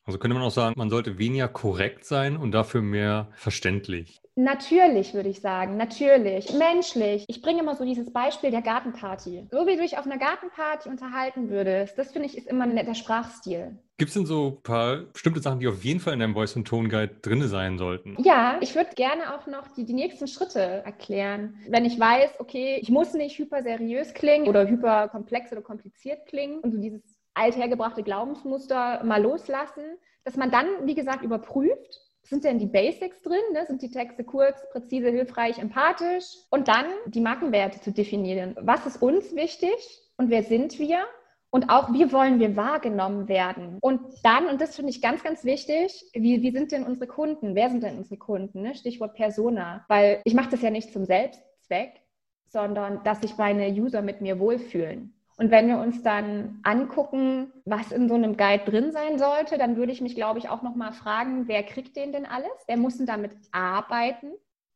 Also 0.06 0.20
könnte 0.20 0.36
man 0.36 0.44
auch 0.44 0.52
sagen, 0.52 0.76
man 0.78 0.90
sollte 0.90 1.18
weniger 1.18 1.48
korrekt 1.48 2.06
sein 2.06 2.38
und 2.38 2.52
dafür 2.52 2.82
mehr 2.82 3.30
verständlich. 3.34 4.22
Natürlich, 4.38 5.16
würde 5.16 5.30
ich 5.30 5.42
sagen. 5.42 5.78
Natürlich. 5.78 6.54
Menschlich. 6.54 7.26
Ich 7.28 7.42
bringe 7.42 7.62
immer 7.62 7.76
so 7.76 7.84
dieses 7.84 8.14
Beispiel 8.14 8.52
der 8.52 8.62
Gartenparty. 8.62 9.48
So 9.50 9.66
wie 9.66 9.76
du 9.76 9.82
dich 9.82 9.98
auf 9.98 10.06
einer 10.06 10.20
Gartenparty 10.20 10.90
unterhalten 10.90 11.50
würdest, 11.50 11.98
das 11.98 12.12
finde 12.12 12.28
ich 12.28 12.38
ist 12.38 12.48
immer 12.48 12.66
ein 12.66 12.76
netter 12.76 12.94
Sprachstil. 12.94 13.80
Gibt 13.98 14.10
es 14.10 14.14
denn 14.14 14.28
so 14.28 14.60
ein 14.60 14.62
paar 14.62 14.98
bestimmte 15.12 15.40
Sachen, 15.40 15.60
die 15.60 15.68
auf 15.68 15.84
jeden 15.84 16.00
Fall 16.00 16.14
in 16.14 16.20
deinem 16.20 16.36
Voice- 16.36 16.56
und 16.56 16.68
Tone-Guide 16.68 17.16
drin 17.24 17.48
sein 17.48 17.80
sollten? 17.80 18.16
Ja, 18.20 18.60
ich 18.62 18.76
würde 18.76 18.92
gerne 18.94 19.36
auch 19.36 19.48
noch 19.48 19.70
die, 19.70 19.86
die 19.86 19.94
nächsten 19.94 20.28
Schritte 20.28 20.60
erklären. 20.60 21.56
Wenn 21.68 21.86
ich 21.86 22.00
weiß, 22.00 22.40
okay, 22.40 22.78
ich 22.80 22.90
muss 22.90 23.16
nicht 23.16 23.40
hyper 23.40 23.64
seriös 23.64 24.14
klingen 24.14 24.48
oder 24.48 24.68
hyper 24.68 25.08
komplex 25.08 25.52
oder 25.52 25.64
kompliziert 25.64 26.28
klingen 26.28 26.60
und 26.60 26.74
so 26.74 26.78
dieses 26.80 27.02
althergebrachte 27.34 28.04
Glaubensmuster 28.04 29.04
mal 29.04 29.20
loslassen, 29.20 29.98
dass 30.26 30.38
man 30.38 30.52
dann, 30.52 30.68
wie 30.84 30.94
gesagt, 30.94 31.24
überprüft, 31.24 32.07
sind 32.30 32.44
denn 32.44 32.60
die 32.60 32.66
Basics 32.66 33.22
drin? 33.22 33.40
Ne? 33.54 33.66
Sind 33.66 33.82
die 33.82 33.92
Texte 33.92 34.24
kurz, 34.24 34.58
präzise, 34.72 35.10
hilfreich, 35.10 35.60
empathisch? 35.60 36.26
Und 36.50 36.68
dann 36.68 36.86
die 37.08 37.22
Markenwerte 37.22 37.82
zu 37.82 37.92
definieren. 37.92 38.56
Was 38.60 38.86
ist 38.86 39.02
uns 39.02 39.36
wichtig 39.36 40.02
und 40.18 40.30
wer 40.30 40.44
sind 40.44 40.80
wir? 40.80 41.06
Und 41.50 41.70
auch, 41.70 41.94
wie 41.94 42.12
wollen 42.12 42.40
wir 42.40 42.56
wahrgenommen 42.58 43.30
werden? 43.30 43.78
Und 43.82 44.02
dann, 44.24 44.48
und 44.48 44.60
das 44.60 44.76
finde 44.76 44.92
ich 44.92 45.02
ganz, 45.02 45.24
ganz 45.24 45.46
wichtig, 45.46 46.04
wie, 46.14 46.42
wie 46.42 46.52
sind 46.52 46.72
denn 46.72 46.84
unsere 46.84 47.08
Kunden? 47.08 47.56
Wer 47.56 47.70
sind 47.70 47.84
denn 47.84 47.98
unsere 47.98 48.18
Kunden? 48.18 48.62
Ne? 48.62 48.76
Stichwort 48.76 49.16
Persona. 49.16 49.86
Weil 49.88 50.22
ich 50.26 50.34
mache 50.34 50.50
das 50.50 50.62
ja 50.62 50.70
nicht 50.70 50.92
zum 50.92 51.06
Selbstzweck, 51.06 52.02
sondern 52.48 53.04
dass 53.04 53.22
sich 53.22 53.38
meine 53.38 53.70
User 53.70 54.02
mit 54.02 54.22
mir 54.22 54.40
wohlfühlen. 54.40 55.17
Und 55.38 55.52
wenn 55.52 55.68
wir 55.68 55.78
uns 55.78 56.02
dann 56.02 56.60
angucken, 56.64 57.54
was 57.64 57.92
in 57.92 58.10
so 58.10 58.16
einem 58.16 58.38
Guide 58.38 58.66
drin 58.66 58.92
sein 58.92 59.20
sollte, 59.20 59.60
dann 59.60 59.78
würde 59.78 59.92
ich 59.92 60.02
mich, 60.02 60.16
glaube 60.16 60.40
ich, 60.40 60.50
auch 60.50 60.64
nochmal 60.64 60.94
fragen, 60.94 61.48
wer 61.48 61.62
kriegt 61.62 61.96
den 61.96 62.12
denn 62.12 62.26
alles? 62.26 62.52
Wer 62.66 62.78
muss 62.78 62.98
denn 62.98 63.06
damit 63.06 63.32
arbeiten? 63.52 64.32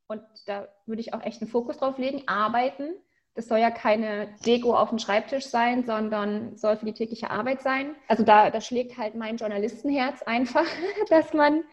Und 0.08 0.22
da 0.46 0.68
würde 0.86 1.01
ich 1.01 1.13
auch 1.15 1.24
echt 1.24 1.41
einen 1.41 1.50
Fokus 1.50 1.77
drauf 1.77 1.98
legen, 1.98 2.27
arbeiten. 2.27 2.94
Das 3.34 3.48
soll 3.48 3.58
ja 3.58 3.72
keine 3.72 4.27
Deko 4.46 4.75
auf 4.75 4.89
dem 4.89 5.00
Schreibtisch 5.00 5.46
sein, 5.46 5.86
sondern 5.86 6.58
soll 6.58 6.77
für 6.77 6.86
die 6.86 6.94
tägliche 6.94 7.32
Arbeit 7.32 7.62
sein. 7.62 7.96
Also 8.08 8.24
da, 8.24 8.51
da 8.51 8.62
schlägt 8.62 8.98
halt 8.98 9.15
mein 9.15 9.38
Journalistenherz 9.38 10.22
einfach, 10.24 10.65
dass 11.10 11.34
man 11.34 11.63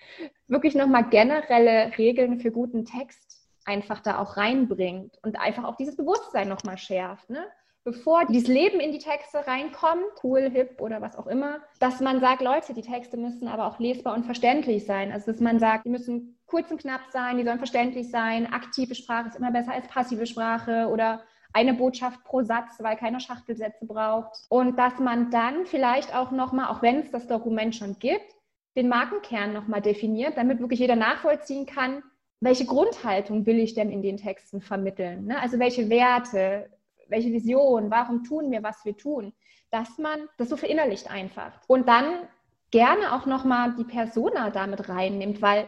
wirklich 0.46 0.74
nochmal 0.74 1.04
generelle 1.10 1.98
Regeln 1.98 2.40
für 2.40 2.52
guten 2.52 2.86
Text 2.86 3.48
einfach 3.66 4.00
da 4.00 4.18
auch 4.18 4.38
reinbringt 4.38 5.18
und 5.22 5.38
einfach 5.38 5.64
auch 5.64 5.76
dieses 5.76 5.96
Bewusstsein 5.96 6.48
nochmal 6.48 6.78
schärft. 6.78 7.28
Ne? 7.28 7.44
Bevor 7.84 8.26
dieses 8.26 8.48
Leben 8.48 8.80
in 8.80 8.92
die 8.92 8.98
Texte 8.98 9.46
reinkommt, 9.46 10.04
cool, 10.22 10.50
hip 10.50 10.80
oder 10.80 11.00
was 11.00 11.16
auch 11.16 11.26
immer, 11.26 11.60
dass 11.80 12.00
man 12.00 12.20
sagt, 12.20 12.42
Leute, 12.42 12.74
die 12.74 12.82
Texte 12.82 13.16
müssen 13.16 13.48
aber 13.48 13.66
auch 13.66 13.78
lesbar 13.78 14.14
und 14.14 14.24
verständlich 14.24 14.84
sein. 14.84 15.12
Also 15.12 15.32
dass 15.32 15.40
man 15.40 15.58
sagt, 15.58 15.86
die 15.86 15.90
müssen 15.90 16.38
kurz 16.46 16.70
und 16.70 16.80
knapp 16.80 17.02
sein, 17.10 17.38
die 17.38 17.44
sollen 17.44 17.58
verständlich 17.58 18.10
sein, 18.10 18.52
aktive 18.52 18.94
Sprache 18.94 19.28
ist 19.28 19.36
immer 19.36 19.52
besser 19.52 19.72
als 19.72 19.86
passive 19.88 20.26
Sprache 20.26 20.88
oder 20.88 21.22
eine 21.52 21.74
Botschaft 21.74 22.22
pro 22.24 22.42
Satz, 22.42 22.74
weil 22.80 22.96
keiner 22.96 23.20
Schachtelsätze 23.20 23.86
braucht. 23.86 24.38
Und 24.48 24.78
dass 24.78 24.98
man 24.98 25.30
dann 25.30 25.66
vielleicht 25.66 26.14
auch 26.14 26.30
nochmal, 26.30 26.68
auch 26.68 26.82
wenn 26.82 27.00
es 27.00 27.10
das 27.10 27.26
Dokument 27.26 27.74
schon 27.74 27.98
gibt, 27.98 28.34
den 28.76 28.88
Markenkern 28.88 29.52
nochmal 29.52 29.80
definiert, 29.80 30.36
damit 30.36 30.60
wirklich 30.60 30.80
jeder 30.80 30.96
nachvollziehen 30.96 31.66
kann, 31.66 32.02
welche 32.40 32.66
Grundhaltung 32.66 33.46
will 33.46 33.58
ich 33.58 33.74
denn 33.74 33.90
in 33.90 34.02
den 34.02 34.16
Texten 34.16 34.60
vermitteln? 34.60 35.26
Ne? 35.26 35.40
Also 35.40 35.58
welche 35.58 35.90
Werte, 35.90 36.70
welche 37.08 37.32
Vision, 37.32 37.90
warum 37.90 38.24
tun 38.24 38.50
wir, 38.50 38.62
was 38.62 38.84
wir 38.84 38.96
tun, 38.96 39.32
dass 39.70 39.98
man 39.98 40.28
das 40.38 40.48
so 40.48 40.56
verinnerlicht 40.56 41.10
einfach. 41.10 41.52
Und 41.66 41.88
dann 41.88 42.28
gerne 42.70 43.14
auch 43.14 43.26
nochmal 43.26 43.74
die 43.76 43.84
Persona 43.84 44.50
damit 44.50 44.88
reinnimmt, 44.88 45.42
weil 45.42 45.66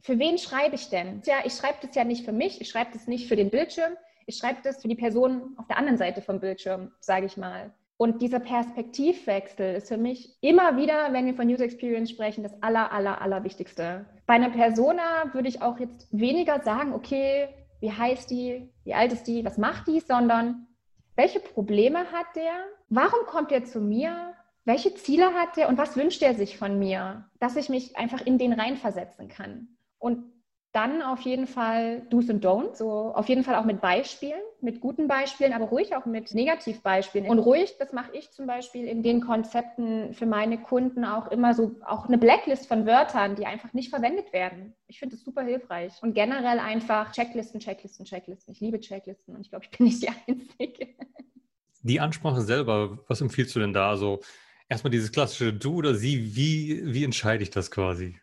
für 0.00 0.18
wen 0.18 0.38
schreibe 0.38 0.74
ich 0.74 0.88
denn? 0.88 1.22
Ja, 1.24 1.36
ich 1.44 1.54
schreibe 1.54 1.78
das 1.82 1.94
ja 1.94 2.04
nicht 2.04 2.24
für 2.24 2.32
mich, 2.32 2.60
ich 2.60 2.68
schreibe 2.68 2.90
das 2.92 3.06
nicht 3.06 3.28
für 3.28 3.36
den 3.36 3.50
Bildschirm, 3.50 3.92
ich 4.26 4.36
schreibe 4.36 4.60
das 4.62 4.82
für 4.82 4.88
die 4.88 4.94
Person 4.94 5.54
auf 5.56 5.66
der 5.66 5.78
anderen 5.78 5.98
Seite 5.98 6.22
vom 6.22 6.40
Bildschirm, 6.40 6.92
sage 7.00 7.26
ich 7.26 7.36
mal. 7.36 7.72
Und 7.96 8.20
dieser 8.20 8.40
Perspektivwechsel 8.40 9.76
ist 9.76 9.88
für 9.88 9.96
mich 9.96 10.36
immer 10.40 10.76
wieder, 10.76 11.12
wenn 11.12 11.26
wir 11.26 11.34
von 11.34 11.46
User 11.46 11.64
Experience 11.64 12.10
sprechen, 12.10 12.42
das 12.42 12.60
aller, 12.60 12.90
aller, 12.90 13.20
aller 13.20 13.44
Wichtigste. 13.44 14.06
Bei 14.26 14.34
einer 14.34 14.50
Persona 14.50 15.32
würde 15.32 15.48
ich 15.48 15.62
auch 15.62 15.78
jetzt 15.78 16.08
weniger 16.10 16.60
sagen, 16.62 16.94
okay, 16.94 17.48
wie 17.80 17.92
heißt 17.92 18.30
die, 18.30 18.68
wie 18.84 18.94
alt 18.94 19.12
ist 19.12 19.24
die, 19.24 19.44
was 19.44 19.56
macht 19.56 19.86
die, 19.86 20.00
sondern 20.00 20.66
welche 21.14 21.40
Probleme 21.40 22.10
hat 22.12 22.36
der? 22.36 22.52
Warum 22.88 23.26
kommt 23.26 23.52
er 23.52 23.64
zu 23.64 23.80
mir? 23.80 24.34
Welche 24.64 24.94
Ziele 24.94 25.34
hat 25.34 25.58
er 25.58 25.68
und 25.68 25.78
was 25.78 25.96
wünscht 25.96 26.22
er 26.22 26.34
sich 26.34 26.56
von 26.56 26.78
mir? 26.78 27.28
Dass 27.40 27.56
ich 27.56 27.68
mich 27.68 27.96
einfach 27.96 28.24
in 28.24 28.38
den 28.38 28.52
reinversetzen 28.52 29.28
kann. 29.28 29.76
Und 29.98 30.32
dann 30.72 31.02
auf 31.02 31.20
jeden 31.20 31.46
Fall 31.46 32.00
Do's 32.08 32.30
und 32.30 32.42
Don'ts, 32.42 32.76
so 32.76 33.12
auf 33.14 33.28
jeden 33.28 33.44
Fall 33.44 33.56
auch 33.56 33.64
mit 33.66 33.82
Beispielen, 33.82 34.40
mit 34.62 34.80
guten 34.80 35.06
Beispielen, 35.06 35.52
aber 35.52 35.66
ruhig 35.66 35.94
auch 35.94 36.06
mit 36.06 36.34
Negativbeispielen. 36.34 37.28
Und 37.28 37.38
ruhig, 37.40 37.76
das 37.78 37.92
mache 37.92 38.16
ich 38.16 38.30
zum 38.30 38.46
Beispiel 38.46 38.86
in 38.86 39.02
den 39.02 39.20
Konzepten 39.20 40.14
für 40.14 40.24
meine 40.24 40.58
Kunden 40.58 41.04
auch 41.04 41.30
immer 41.30 41.52
so, 41.52 41.76
auch 41.84 42.06
eine 42.06 42.16
Blacklist 42.16 42.68
von 42.68 42.86
Wörtern, 42.86 43.36
die 43.36 43.44
einfach 43.44 43.74
nicht 43.74 43.90
verwendet 43.90 44.32
werden. 44.32 44.72
Ich 44.86 44.98
finde 44.98 45.14
das 45.14 45.24
super 45.24 45.42
hilfreich. 45.42 45.92
Und 46.00 46.14
generell 46.14 46.58
einfach 46.58 47.12
Checklisten, 47.12 47.60
Checklisten, 47.60 48.06
Checklisten. 48.06 48.54
Ich 48.54 48.60
liebe 48.60 48.80
Checklisten 48.80 49.34
und 49.34 49.42
ich 49.42 49.50
glaube, 49.50 49.66
ich 49.66 49.76
bin 49.76 49.86
nicht 49.88 50.02
die 50.02 50.08
Einzige. 50.08 50.88
Die 51.82 52.00
Ansprache 52.00 52.40
selber, 52.40 52.98
was 53.08 53.20
empfiehlst 53.20 53.54
du 53.54 53.60
denn 53.60 53.74
da? 53.74 53.90
Also 53.90 54.20
erstmal 54.70 54.90
dieses 54.90 55.12
klassische 55.12 55.52
Du 55.52 55.74
oder 55.74 55.94
Sie, 55.94 56.34
wie, 56.34 56.94
wie 56.94 57.04
entscheide 57.04 57.42
ich 57.42 57.50
das 57.50 57.70
quasi? 57.70 58.18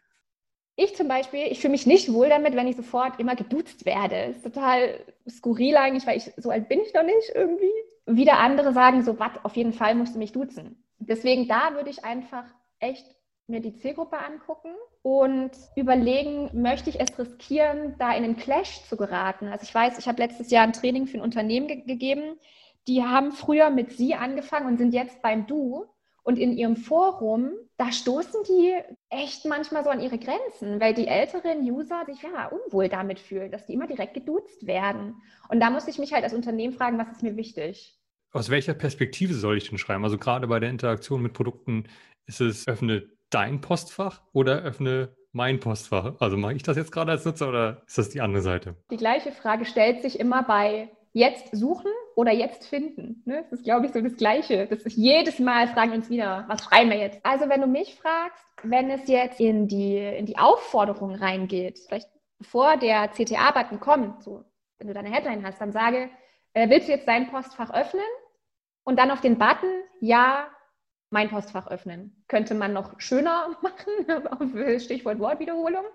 Ich 0.81 0.95
zum 0.95 1.09
Beispiel, 1.09 1.41
ich 1.49 1.59
fühle 1.59 1.73
mich 1.73 1.85
nicht 1.85 2.13
wohl 2.13 2.29
damit, 2.29 2.55
wenn 2.55 2.65
ich 2.65 2.77
sofort 2.77 3.19
immer 3.19 3.35
geduzt 3.35 3.85
werde. 3.85 4.31
Ist 4.31 4.45
total 4.45 4.97
skurril 5.29 5.75
eigentlich, 5.75 6.07
weil 6.07 6.15
ich 6.15 6.31
so 6.37 6.51
alt 6.51 6.69
bin 6.69 6.79
ich 6.79 6.93
noch 6.93 7.03
nicht 7.03 7.31
irgendwie. 7.35 7.69
Wieder 8.05 8.39
andere 8.39 8.71
sagen 8.71 9.03
so, 9.03 9.19
was, 9.19 9.31
auf 9.43 9.57
jeden 9.57 9.73
Fall 9.73 9.93
musst 9.93 10.15
du 10.15 10.19
mich 10.19 10.31
duzen. 10.31 10.81
Deswegen 10.97 11.49
da 11.49 11.73
würde 11.73 11.89
ich 11.89 12.05
einfach 12.05 12.45
echt 12.79 13.05
mir 13.47 13.59
die 13.59 13.75
Zielgruppe 13.75 14.19
angucken 14.19 14.69
und 15.01 15.51
überlegen, 15.75 16.49
möchte 16.53 16.89
ich 16.89 17.01
es 17.01 17.19
riskieren, 17.19 17.95
da 17.99 18.13
in 18.13 18.23
einen 18.23 18.37
Clash 18.37 18.81
zu 18.83 18.95
geraten. 18.95 19.49
Also 19.49 19.63
ich 19.63 19.75
weiß, 19.75 19.99
ich 19.99 20.07
habe 20.07 20.21
letztes 20.21 20.49
Jahr 20.49 20.63
ein 20.63 20.71
Training 20.71 21.07
für 21.07 21.17
ein 21.17 21.23
Unternehmen 21.23 21.67
ge 21.67 21.81
gegeben. 21.81 22.39
Die 22.87 23.03
haben 23.03 23.33
früher 23.33 23.69
mit 23.69 23.91
Sie 23.91 24.15
angefangen 24.15 24.67
und 24.67 24.77
sind 24.77 24.93
jetzt 24.93 25.21
beim 25.21 25.45
Du. 25.45 25.87
Und 26.29 26.37
in 26.37 26.55
ihrem 26.55 26.75
Forum, 26.75 27.53
da 27.77 27.91
stoßen 27.91 28.43
die 28.47 28.75
echt 29.09 29.45
manchmal 29.45 29.83
so 29.83 29.89
an 29.89 29.99
ihre 29.99 30.19
Grenzen, 30.19 30.79
weil 30.79 30.93
die 30.93 31.07
älteren 31.07 31.61
User 31.61 32.05
sich 32.05 32.21
ja 32.21 32.45
unwohl 32.49 32.87
damit 32.87 33.19
fühlen, 33.19 33.51
dass 33.51 33.65
die 33.65 33.73
immer 33.73 33.87
direkt 33.87 34.13
geduzt 34.13 34.67
werden. 34.67 35.15
Und 35.47 35.59
da 35.59 35.71
muss 35.71 35.87
ich 35.87 35.97
mich 35.97 36.13
halt 36.13 36.23
als 36.23 36.35
Unternehmen 36.35 36.71
fragen, 36.71 36.99
was 36.99 37.09
ist 37.09 37.23
mir 37.23 37.35
wichtig? 37.35 37.97
Aus 38.31 38.51
welcher 38.51 38.75
Perspektive 38.75 39.33
soll 39.33 39.57
ich 39.57 39.67
denn 39.67 39.79
schreiben? 39.79 40.03
Also 40.03 40.19
gerade 40.19 40.45
bei 40.45 40.59
der 40.59 40.69
Interaktion 40.69 41.23
mit 41.23 41.33
Produkten 41.33 41.85
ist 42.27 42.41
es, 42.41 42.67
öffne 42.67 43.09
dein 43.31 43.59
Postfach 43.59 44.21
oder 44.31 44.61
öffne 44.61 45.15
mein 45.31 45.59
Postfach? 45.59 46.13
Also 46.19 46.37
mache 46.37 46.53
ich 46.53 46.61
das 46.61 46.77
jetzt 46.77 46.91
gerade 46.91 47.09
als 47.09 47.25
Nutzer 47.25 47.49
oder 47.49 47.81
ist 47.87 47.97
das 47.97 48.09
die 48.09 48.21
andere 48.21 48.43
Seite? 48.43 48.75
Die 48.91 48.97
gleiche 48.97 49.31
Frage 49.31 49.65
stellt 49.65 50.03
sich 50.03 50.19
immer 50.19 50.43
bei 50.43 50.91
jetzt 51.11 51.55
suchen 51.55 51.89
oder 52.19 52.33
jetzt 52.33 52.67
finden. 52.67 53.23
Ne? 53.25 53.43
Das 53.43 53.59
ist, 53.59 53.63
glaube 53.63 53.85
ich, 53.85 53.93
so 53.93 54.01
das 54.01 54.17
Gleiche. 54.17 54.67
Das 54.67 54.81
ist 54.81 54.97
jedes 54.97 55.39
Mal 55.39 55.69
fragen 55.69 55.93
uns 55.93 56.09
wieder, 56.09 56.43
was 56.49 56.65
schreiben 56.65 56.89
wir 56.89 56.97
jetzt? 56.97 57.25
Also 57.25 57.47
wenn 57.47 57.61
du 57.61 57.67
mich 57.67 57.95
fragst, 57.95 58.43
wenn 58.63 58.91
es 58.91 59.07
jetzt 59.07 59.39
in 59.39 59.69
die, 59.69 59.97
in 59.97 60.25
die 60.25 60.37
Aufforderung 60.37 61.15
reingeht, 61.15 61.79
vielleicht 61.79 62.09
bevor 62.37 62.75
der 62.75 63.09
CTA-Button 63.11 63.79
kommt, 63.79 64.21
so, 64.21 64.43
wenn 64.79 64.89
du 64.89 64.93
deine 64.93 65.09
Headline 65.09 65.45
hast, 65.45 65.61
dann 65.61 65.71
sage, 65.71 66.09
äh, 66.53 66.69
willst 66.69 66.89
du 66.89 66.91
jetzt 66.91 67.07
dein 67.07 67.31
Postfach 67.31 67.73
öffnen? 67.73 68.03
Und 68.83 68.99
dann 68.99 69.11
auf 69.11 69.21
den 69.21 69.37
Button, 69.37 69.69
ja, 70.01 70.49
mein 71.11 71.29
Postfach 71.29 71.67
öffnen. 71.67 72.21
Könnte 72.27 72.53
man 72.53 72.73
noch 72.73 72.99
schöner 72.99 73.57
machen, 73.61 74.79
Stichwort 74.81 75.19
Wortwiederholung. 75.19 75.85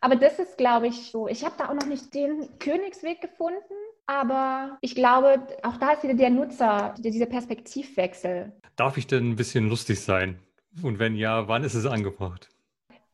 Aber 0.00 0.14
das 0.14 0.38
ist, 0.38 0.58
glaube 0.58 0.86
ich, 0.86 1.10
so. 1.10 1.26
Ich 1.26 1.44
habe 1.44 1.56
da 1.58 1.70
auch 1.70 1.74
noch 1.74 1.86
nicht 1.86 2.14
den 2.14 2.56
Königsweg 2.60 3.20
gefunden, 3.20 3.74
aber 4.06 4.78
ich 4.80 4.94
glaube, 4.94 5.46
auch 5.62 5.76
da 5.76 5.92
ist 5.92 6.02
wieder 6.02 6.14
der 6.14 6.30
Nutzer, 6.30 6.94
dieser 6.98 7.26
Perspektivwechsel. 7.26 8.52
Darf 8.76 8.96
ich 8.96 9.06
denn 9.06 9.30
ein 9.30 9.36
bisschen 9.36 9.68
lustig 9.68 10.00
sein? 10.00 10.38
Und 10.82 10.98
wenn 10.98 11.16
ja, 11.16 11.48
wann 11.48 11.64
ist 11.64 11.74
es 11.74 11.86
angebracht? 11.86 12.48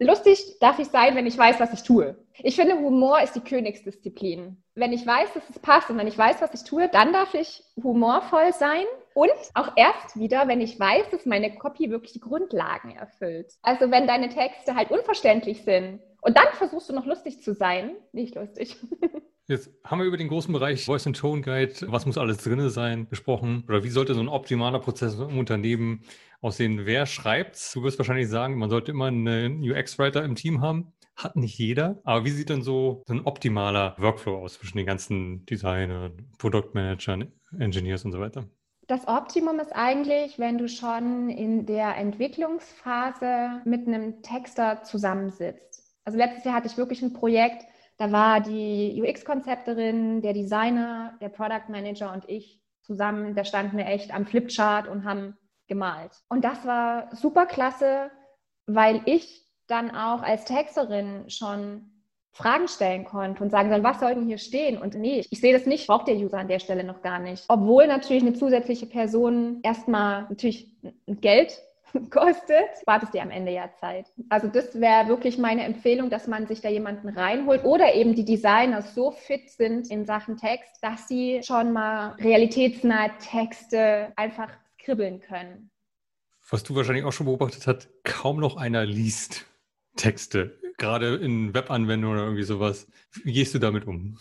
Lustig 0.00 0.58
darf 0.60 0.78
ich 0.78 0.88
sein, 0.88 1.16
wenn 1.16 1.26
ich 1.26 1.36
weiß, 1.36 1.58
was 1.58 1.72
ich 1.72 1.82
tue. 1.82 2.16
Ich 2.38 2.54
finde, 2.54 2.76
Humor 2.76 3.20
ist 3.20 3.34
die 3.34 3.40
Königsdisziplin. 3.40 4.62
Wenn 4.76 4.92
ich 4.92 5.04
weiß, 5.04 5.32
dass 5.34 5.50
es 5.50 5.58
passt 5.58 5.90
und 5.90 5.98
wenn 5.98 6.06
ich 6.06 6.16
weiß, 6.16 6.40
was 6.40 6.54
ich 6.54 6.62
tue, 6.62 6.88
dann 6.88 7.12
darf 7.12 7.34
ich 7.34 7.64
humorvoll 7.82 8.52
sein. 8.52 8.84
Und 9.14 9.32
auch 9.54 9.72
erst 9.74 10.16
wieder, 10.16 10.46
wenn 10.46 10.60
ich 10.60 10.78
weiß, 10.78 11.10
dass 11.10 11.26
meine 11.26 11.52
Copy 11.56 11.90
wirklich 11.90 12.12
die 12.12 12.20
Grundlagen 12.20 12.92
erfüllt. 12.94 13.54
Also 13.62 13.90
wenn 13.90 14.06
deine 14.06 14.28
Texte 14.28 14.76
halt 14.76 14.92
unverständlich 14.92 15.64
sind 15.64 15.98
und 16.20 16.36
dann 16.38 16.46
versuchst 16.52 16.88
du 16.88 16.92
noch 16.92 17.06
lustig 17.06 17.42
zu 17.42 17.52
sein, 17.52 17.96
nicht 18.12 18.36
lustig. 18.36 18.76
Jetzt 19.50 19.70
haben 19.82 20.00
wir 20.00 20.06
über 20.06 20.18
den 20.18 20.28
großen 20.28 20.52
Bereich 20.52 20.84
Voice 20.84 21.06
and 21.06 21.16
Tone 21.16 21.40
Guide, 21.40 21.72
was 21.86 22.04
muss 22.04 22.18
alles 22.18 22.36
drin 22.36 22.68
sein, 22.68 23.08
gesprochen. 23.08 23.64
Oder 23.66 23.82
wie 23.82 23.88
sollte 23.88 24.12
so 24.12 24.20
ein 24.20 24.28
optimaler 24.28 24.78
Prozess 24.78 25.14
im 25.14 25.38
Unternehmen 25.38 26.02
aussehen? 26.42 26.84
Wer 26.84 27.06
schreibt's? 27.06 27.72
Du 27.72 27.82
wirst 27.82 27.98
wahrscheinlich 27.98 28.28
sagen, 28.28 28.58
man 28.58 28.68
sollte 28.68 28.90
immer 28.90 29.06
einen 29.06 29.62
UX-Writer 29.62 30.22
im 30.22 30.34
Team 30.34 30.60
haben. 30.60 30.92
Hat 31.16 31.34
nicht 31.34 31.58
jeder. 31.58 31.98
Aber 32.04 32.26
wie 32.26 32.30
sieht 32.30 32.50
denn 32.50 32.60
so 32.60 33.02
ein 33.08 33.24
optimaler 33.24 33.96
Workflow 33.96 34.36
aus 34.36 34.58
zwischen 34.58 34.76
den 34.76 34.84
ganzen 34.86 35.46
Designern, 35.46 36.28
Produktmanagern, 36.36 37.32
Engineers 37.58 38.04
und 38.04 38.12
so 38.12 38.20
weiter? 38.20 38.44
Das 38.86 39.08
Optimum 39.08 39.60
ist 39.60 39.72
eigentlich, 39.72 40.38
wenn 40.38 40.58
du 40.58 40.68
schon 40.68 41.30
in 41.30 41.64
der 41.64 41.96
Entwicklungsphase 41.96 43.62
mit 43.64 43.88
einem 43.88 44.20
Texter 44.20 44.82
zusammensitzt. 44.82 45.96
Also 46.04 46.18
letztes 46.18 46.44
Jahr 46.44 46.54
hatte 46.54 46.68
ich 46.68 46.76
wirklich 46.76 47.00
ein 47.00 47.14
Projekt, 47.14 47.64
da 47.98 48.12
war 48.12 48.40
die 48.40 49.02
UX-Konzepterin, 49.02 50.22
der 50.22 50.32
Designer, 50.32 51.18
der 51.20 51.28
Product 51.28 51.68
Manager 51.68 52.12
und 52.12 52.28
ich 52.28 52.60
zusammen. 52.82 53.34
Da 53.34 53.44
standen 53.44 53.76
wir 53.76 53.86
echt 53.86 54.14
am 54.14 54.24
Flipchart 54.24 54.88
und 54.88 55.04
haben 55.04 55.36
gemalt. 55.66 56.12
Und 56.28 56.44
das 56.44 56.64
war 56.64 57.14
super 57.14 57.46
klasse, 57.46 58.10
weil 58.66 59.02
ich 59.04 59.44
dann 59.66 59.90
auch 59.90 60.22
als 60.22 60.44
Texterin 60.44 61.28
schon 61.28 61.90
Fragen 62.32 62.68
stellen 62.68 63.04
konnte 63.04 63.42
und 63.42 63.50
sagen 63.50 63.68
soll, 63.68 63.82
was 63.82 63.98
soll 63.98 64.14
denn 64.14 64.26
hier 64.26 64.38
stehen? 64.38 64.80
Und 64.80 64.94
nee, 64.94 65.24
ich 65.28 65.40
sehe 65.40 65.52
das 65.52 65.66
nicht, 65.66 65.88
braucht 65.88 66.06
der 66.06 66.16
User 66.16 66.38
an 66.38 66.48
der 66.48 66.60
Stelle 66.60 66.84
noch 66.84 67.02
gar 67.02 67.18
nicht. 67.18 67.44
Obwohl 67.48 67.88
natürlich 67.88 68.22
eine 68.22 68.34
zusätzliche 68.34 68.86
Person 68.86 69.58
erstmal 69.64 70.22
natürlich 70.28 70.72
Geld 71.06 71.60
kostet, 72.10 72.68
wartest 72.86 73.14
dir 73.14 73.22
am 73.22 73.30
Ende 73.30 73.52
ja 73.52 73.70
Zeit. 73.80 74.06
Also 74.28 74.48
das 74.48 74.80
wäre 74.80 75.08
wirklich 75.08 75.38
meine 75.38 75.64
Empfehlung, 75.64 76.10
dass 76.10 76.26
man 76.26 76.46
sich 76.46 76.60
da 76.60 76.68
jemanden 76.68 77.08
reinholt 77.08 77.64
oder 77.64 77.94
eben 77.94 78.14
die 78.14 78.24
Designer 78.24 78.82
so 78.82 79.10
fit 79.10 79.50
sind 79.50 79.90
in 79.90 80.04
Sachen 80.04 80.36
Text, 80.36 80.82
dass 80.82 81.08
sie 81.08 81.40
schon 81.42 81.72
mal 81.72 82.14
realitätsnahe 82.18 83.10
Texte 83.18 84.12
einfach 84.16 84.50
skribbeln 84.74 85.20
können. 85.20 85.70
Was 86.50 86.62
du 86.62 86.74
wahrscheinlich 86.74 87.04
auch 87.04 87.12
schon 87.12 87.26
beobachtet 87.26 87.66
hast, 87.66 87.88
kaum 88.04 88.40
noch 88.40 88.56
einer 88.56 88.86
liest 88.86 89.46
Texte, 89.96 90.58
gerade 90.78 91.16
in 91.16 91.52
Webanwendungen 91.52 92.16
oder 92.16 92.24
irgendwie 92.24 92.44
sowas. 92.44 92.86
Wie 93.24 93.32
gehst 93.32 93.54
du 93.54 93.58
damit 93.58 93.86
um? 93.86 94.16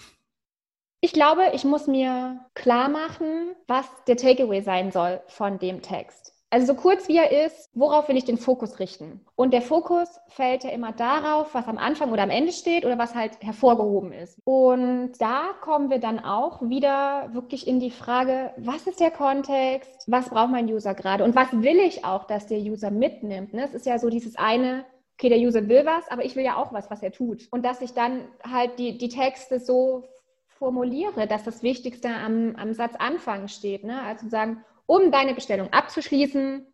Ich 1.00 1.14
glaube, 1.14 1.52
ich 1.54 1.64
muss 1.64 1.88
mir 1.88 2.46
klar 2.56 2.90
machen, 2.90 3.56
was 3.68 3.86
der 4.08 4.18
Takeaway 4.18 4.62
sein 4.62 4.92
soll 4.92 5.22
von 5.28 5.60
dem 5.60 5.82
Text. 5.82 6.34
Also 6.50 6.68
so 6.68 6.76
kurz 6.76 7.10
wie 7.10 7.18
er 7.18 7.46
ist, 7.46 7.70
worauf 7.74 8.08
will 8.08 8.16
ich 8.16 8.24
den 8.24 8.38
Fokus 8.38 8.80
richten? 8.80 9.20
Und 9.36 9.52
der 9.52 9.62
Fokus 9.62 10.08
fällt 10.30 10.64
ja 10.64 10.70
immer 10.70 10.94
darauf, 10.94 11.54
was 11.54 11.68
am 11.68 11.78
Anfang 11.78 12.12
oder 12.12 12.24
am 12.24 12.30
Ende 12.30 12.54
steht 12.54 12.86
oder 12.86 12.98
was 12.98 13.16
halt 13.16 13.34
hervorgehoben 13.42 14.14
ist. 14.14 14.40
Und 14.46 15.12
da 15.20 15.50
kommen 15.60 15.90
wir 15.90 16.00
dann 16.00 16.20
auch 16.24 16.62
wieder 16.62 17.34
wirklich 17.34 17.68
in 17.68 17.82
die 17.82 17.92
Frage, 17.92 18.54
was 18.56 18.88
ist 18.88 19.02
der 19.02 19.12
Kontext? 19.12 20.06
Was 20.08 20.30
braucht 20.30 20.52
mein 20.52 20.72
User 20.72 20.94
gerade? 20.94 21.26
Und 21.26 21.36
was 21.36 21.52
will 21.52 21.80
ich 21.80 22.06
auch, 22.06 22.24
dass 22.24 22.48
der 22.48 22.60
User 22.60 22.92
mitnimmt? 22.92 23.54
Ne? 23.54 23.66
Es 23.66 23.74
ist 23.74 23.86
ja 23.86 24.00
so 24.00 24.10
dieses 24.10 24.38
eine, 24.38 24.86
okay, 25.16 25.28
der 25.28 25.40
User 25.40 25.68
will 25.68 25.86
was, 25.86 26.08
aber 26.10 26.24
ich 26.24 26.38
will 26.38 26.46
ja 26.46 26.56
auch 26.56 26.72
was, 26.72 26.90
was 26.90 27.04
er 27.04 27.12
tut. 27.12 27.50
Und 27.52 27.66
dass 27.66 27.82
ich 27.82 27.94
dann 27.94 28.22
halt 28.50 28.80
die, 28.80 28.98
die 28.98 29.10
Texte 29.10 29.60
so 29.60 30.06
formuliere, 30.48 31.28
dass 31.28 31.44
das 31.44 31.62
Wichtigste 31.62 32.08
am, 32.08 32.56
am 32.56 32.74
Satzanfang 32.74 33.50
steht. 33.50 33.84
Ne? 33.84 34.02
Also 34.02 34.30
sagen, 34.30 34.64
um 34.88 35.12
deine 35.12 35.36
Bestellung 35.36 35.72
abzuschließen, 35.72 36.66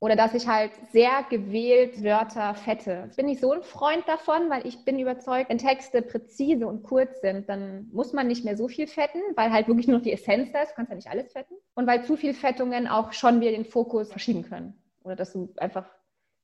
oder 0.00 0.16
dass 0.16 0.34
ich 0.34 0.48
halt 0.48 0.72
sehr 0.90 1.24
gewählt 1.30 2.02
Wörter 2.02 2.54
fette. 2.54 3.10
Bin 3.16 3.28
ich 3.28 3.38
so 3.38 3.52
ein 3.52 3.62
Freund 3.62 4.02
davon, 4.08 4.50
weil 4.50 4.66
ich 4.66 4.84
bin 4.84 4.98
überzeugt, 4.98 5.50
wenn 5.50 5.58
Texte 5.58 6.02
präzise 6.02 6.66
und 6.66 6.82
kurz 6.82 7.20
sind, 7.20 7.48
dann 7.48 7.88
muss 7.92 8.12
man 8.12 8.26
nicht 8.26 8.44
mehr 8.44 8.56
so 8.56 8.66
viel 8.66 8.88
fetten, 8.88 9.20
weil 9.36 9.52
halt 9.52 9.68
wirklich 9.68 9.86
nur 9.86 9.98
noch 9.98 10.04
die 10.04 10.12
Essenz 10.12 10.50
da 10.52 10.62
ist. 10.62 10.70
Du 10.70 10.74
kannst 10.74 10.90
ja 10.90 10.96
nicht 10.96 11.10
alles 11.10 11.32
fetten. 11.32 11.54
Und 11.74 11.86
weil 11.86 12.04
zu 12.04 12.16
viel 12.16 12.34
Fettungen 12.34 12.88
auch 12.88 13.12
schon 13.12 13.40
wieder 13.40 13.52
den 13.52 13.64
Fokus 13.64 14.10
verschieben 14.10 14.42
können. 14.42 14.74
Oder 15.04 15.14
dass 15.14 15.32
du 15.32 15.54
einfach 15.58 15.86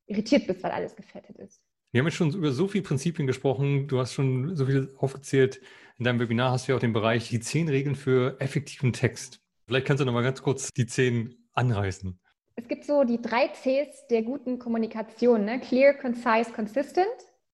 irritiert 0.05 0.47
bist, 0.47 0.63
weil 0.63 0.71
alles 0.71 0.95
gefettet 0.95 1.37
ist. 1.39 1.61
Wir 1.91 1.99
haben 1.99 2.07
jetzt 2.07 2.15
schon 2.15 2.31
über 2.31 2.51
so 2.51 2.69
viele 2.69 2.85
Prinzipien 2.85 3.27
gesprochen. 3.27 3.89
Du 3.89 3.99
hast 3.99 4.13
schon 4.13 4.55
so 4.55 4.65
viel 4.65 4.93
aufgezählt. 4.97 5.59
In 5.97 6.05
deinem 6.05 6.21
Webinar 6.21 6.51
hast 6.51 6.67
du 6.67 6.71
ja 6.71 6.77
auch 6.77 6.81
den 6.81 6.93
Bereich 6.93 7.27
die 7.27 7.41
zehn 7.41 7.67
Regeln 7.67 7.95
für 7.95 8.39
effektiven 8.39 8.93
Text. 8.93 9.41
Vielleicht 9.67 9.85
kannst 9.85 9.99
du 10.01 10.05
noch 10.05 10.13
mal 10.13 10.23
ganz 10.23 10.41
kurz 10.41 10.71
die 10.71 10.85
zehn 10.85 11.35
anreißen. 11.53 12.17
Es 12.55 12.67
gibt 12.69 12.85
so 12.85 13.03
die 13.03 13.21
drei 13.21 13.49
Cs 13.49 14.07
der 14.07 14.23
guten 14.23 14.59
Kommunikation. 14.59 15.43
Ne? 15.43 15.59
Clear, 15.59 15.93
concise, 15.93 16.51
consistent. 16.53 17.07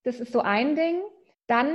Das 0.03 0.19
ist 0.19 0.31
so 0.31 0.41
ein 0.41 0.75
Ding. 0.75 1.01
Dann 1.47 1.67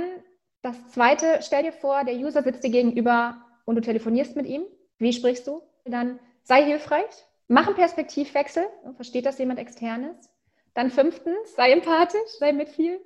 das 0.61 0.91
zweite, 0.91 1.39
stell 1.41 1.63
dir 1.63 1.73
vor, 1.73 2.05
der 2.05 2.15
User 2.15 2.41
sitzt 2.41 2.63
dir 2.63 2.69
gegenüber 2.69 3.45
und 3.65 3.75
du 3.75 3.81
telefonierst 3.81 4.37
mit 4.37 4.45
ihm. 4.45 4.63
Wie 4.97 5.11
sprichst 5.11 5.45
du? 5.45 5.61
Dann 5.83 6.19
sei 6.43 6.63
hilfreich, 6.63 7.11
mach 7.47 7.67
einen 7.67 7.75
Perspektivwechsel. 7.75 8.65
Versteht 8.95 9.25
das 9.25 9.39
jemand 9.39 9.59
externes? 9.59 10.29
Dann 10.73 10.89
fünftens, 10.89 11.53
sei 11.55 11.71
empathisch, 11.71 12.31
sei 12.39 12.53
mitfühlend. 12.53 13.05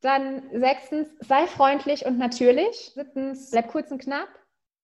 Dann 0.00 0.42
sechstens, 0.52 1.08
sei 1.20 1.46
freundlich 1.46 2.04
und 2.04 2.18
natürlich. 2.18 2.92
Siebtens, 2.94 3.50
bleib 3.50 3.68
kurz 3.68 3.90
und 3.92 4.02
knapp. 4.02 4.28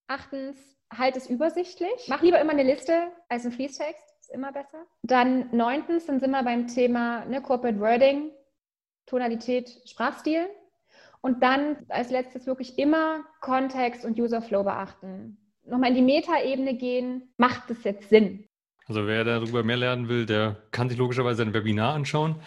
Achtens, 0.06 0.77
halt 0.96 1.16
es 1.16 1.28
übersichtlich. 1.28 2.06
Mach 2.08 2.22
lieber 2.22 2.40
immer 2.40 2.52
eine 2.52 2.62
Liste 2.62 3.08
als 3.28 3.44
ein 3.44 3.52
Fließtext, 3.52 4.04
ist 4.20 4.30
immer 4.30 4.52
besser. 4.52 4.86
Dann 5.02 5.54
neuntens, 5.54 6.06
dann 6.06 6.20
sind 6.20 6.30
wir 6.30 6.42
beim 6.42 6.66
Thema 6.66 7.24
ne, 7.26 7.42
Corporate 7.42 7.80
Wording, 7.80 8.30
Tonalität, 9.06 9.80
Sprachstil. 9.86 10.46
Und 11.20 11.42
dann 11.42 11.78
als 11.88 12.10
letztes 12.10 12.46
wirklich 12.46 12.78
immer 12.78 13.24
Kontext 13.40 14.04
und 14.04 14.18
User 14.18 14.40
Flow 14.40 14.62
beachten. 14.62 15.36
Nochmal 15.64 15.90
in 15.90 15.96
die 15.96 16.02
Metaebene 16.02 16.74
gehen, 16.74 17.32
macht 17.36 17.70
es 17.70 17.82
jetzt 17.84 18.08
Sinn? 18.08 18.48
Also 18.86 19.06
wer 19.06 19.24
darüber 19.24 19.62
mehr 19.64 19.76
lernen 19.76 20.08
will, 20.08 20.24
der 20.24 20.62
kann 20.70 20.88
sich 20.88 20.96
logischerweise 20.96 21.42
ein 21.42 21.52
Webinar 21.52 21.94
anschauen. 21.94 22.40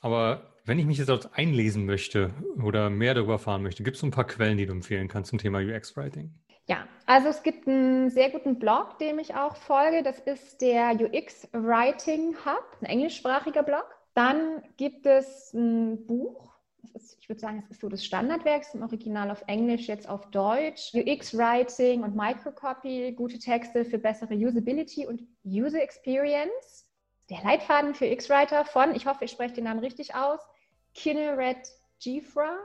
Aber 0.00 0.54
wenn 0.64 0.78
ich 0.80 0.86
mich 0.86 0.98
jetzt 0.98 1.08
dort 1.08 1.38
einlesen 1.38 1.86
möchte 1.86 2.34
oder 2.60 2.90
mehr 2.90 3.14
darüber 3.14 3.34
erfahren 3.34 3.62
möchte, 3.62 3.84
gibt 3.84 3.94
es 3.94 4.00
so 4.00 4.06
ein 4.06 4.10
paar 4.10 4.26
Quellen, 4.26 4.58
die 4.58 4.66
du 4.66 4.72
empfehlen 4.72 5.06
kannst 5.06 5.30
zum 5.30 5.38
Thema 5.38 5.60
UX-Writing? 5.60 6.34
Ja, 6.66 6.88
also 7.06 7.28
es 7.28 7.42
gibt 7.42 7.68
einen 7.68 8.10
sehr 8.10 8.30
guten 8.30 8.58
Blog, 8.58 8.98
dem 8.98 9.18
ich 9.20 9.34
auch 9.34 9.56
folge. 9.56 10.02
Das 10.02 10.18
ist 10.18 10.60
der 10.60 10.94
UX 11.00 11.48
Writing 11.52 12.36
Hub, 12.44 12.64
ein 12.80 12.86
englischsprachiger 12.86 13.62
Blog. 13.62 13.86
Dann 14.14 14.62
gibt 14.76 15.06
es 15.06 15.52
ein 15.52 16.06
Buch. 16.06 16.54
Ist, 16.94 17.18
ich 17.20 17.28
würde 17.28 17.40
sagen, 17.40 17.62
es 17.62 17.70
ist 17.70 17.80
so 17.80 17.88
das 17.88 18.04
Standardwerk, 18.04 18.62
ist 18.62 18.74
im 18.74 18.82
Original 18.82 19.30
auf 19.30 19.44
Englisch, 19.46 19.86
jetzt 19.86 20.08
auf 20.08 20.30
Deutsch. 20.30 20.92
UX 20.94 21.36
Writing 21.36 22.02
und 22.02 22.16
Microcopy, 22.16 23.12
gute 23.12 23.38
Texte 23.38 23.84
für 23.84 23.98
bessere 23.98 24.34
Usability 24.34 25.06
und 25.06 25.22
User 25.44 25.82
Experience. 25.82 26.88
Der 27.28 27.42
Leitfaden 27.42 27.94
für 27.94 28.06
X-Writer 28.06 28.64
von, 28.64 28.94
ich 28.94 29.06
hoffe, 29.06 29.24
ich 29.24 29.32
spreche 29.32 29.54
den 29.54 29.64
Namen 29.64 29.80
richtig 29.80 30.14
aus, 30.14 30.40
Kinneret 30.94 31.68
Gifra. 32.00 32.56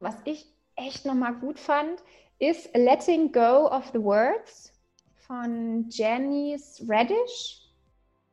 Was 0.00 0.16
ich 0.24 0.46
echt 0.74 1.04
nochmal 1.04 1.34
gut 1.34 1.60
fand, 1.60 2.02
ist 2.40 2.74
Letting 2.74 3.30
Go 3.32 3.68
of 3.68 3.90
the 3.92 4.02
Words 4.02 4.72
von 5.26 5.86
Janice 5.90 6.82
Radish. 6.88 7.60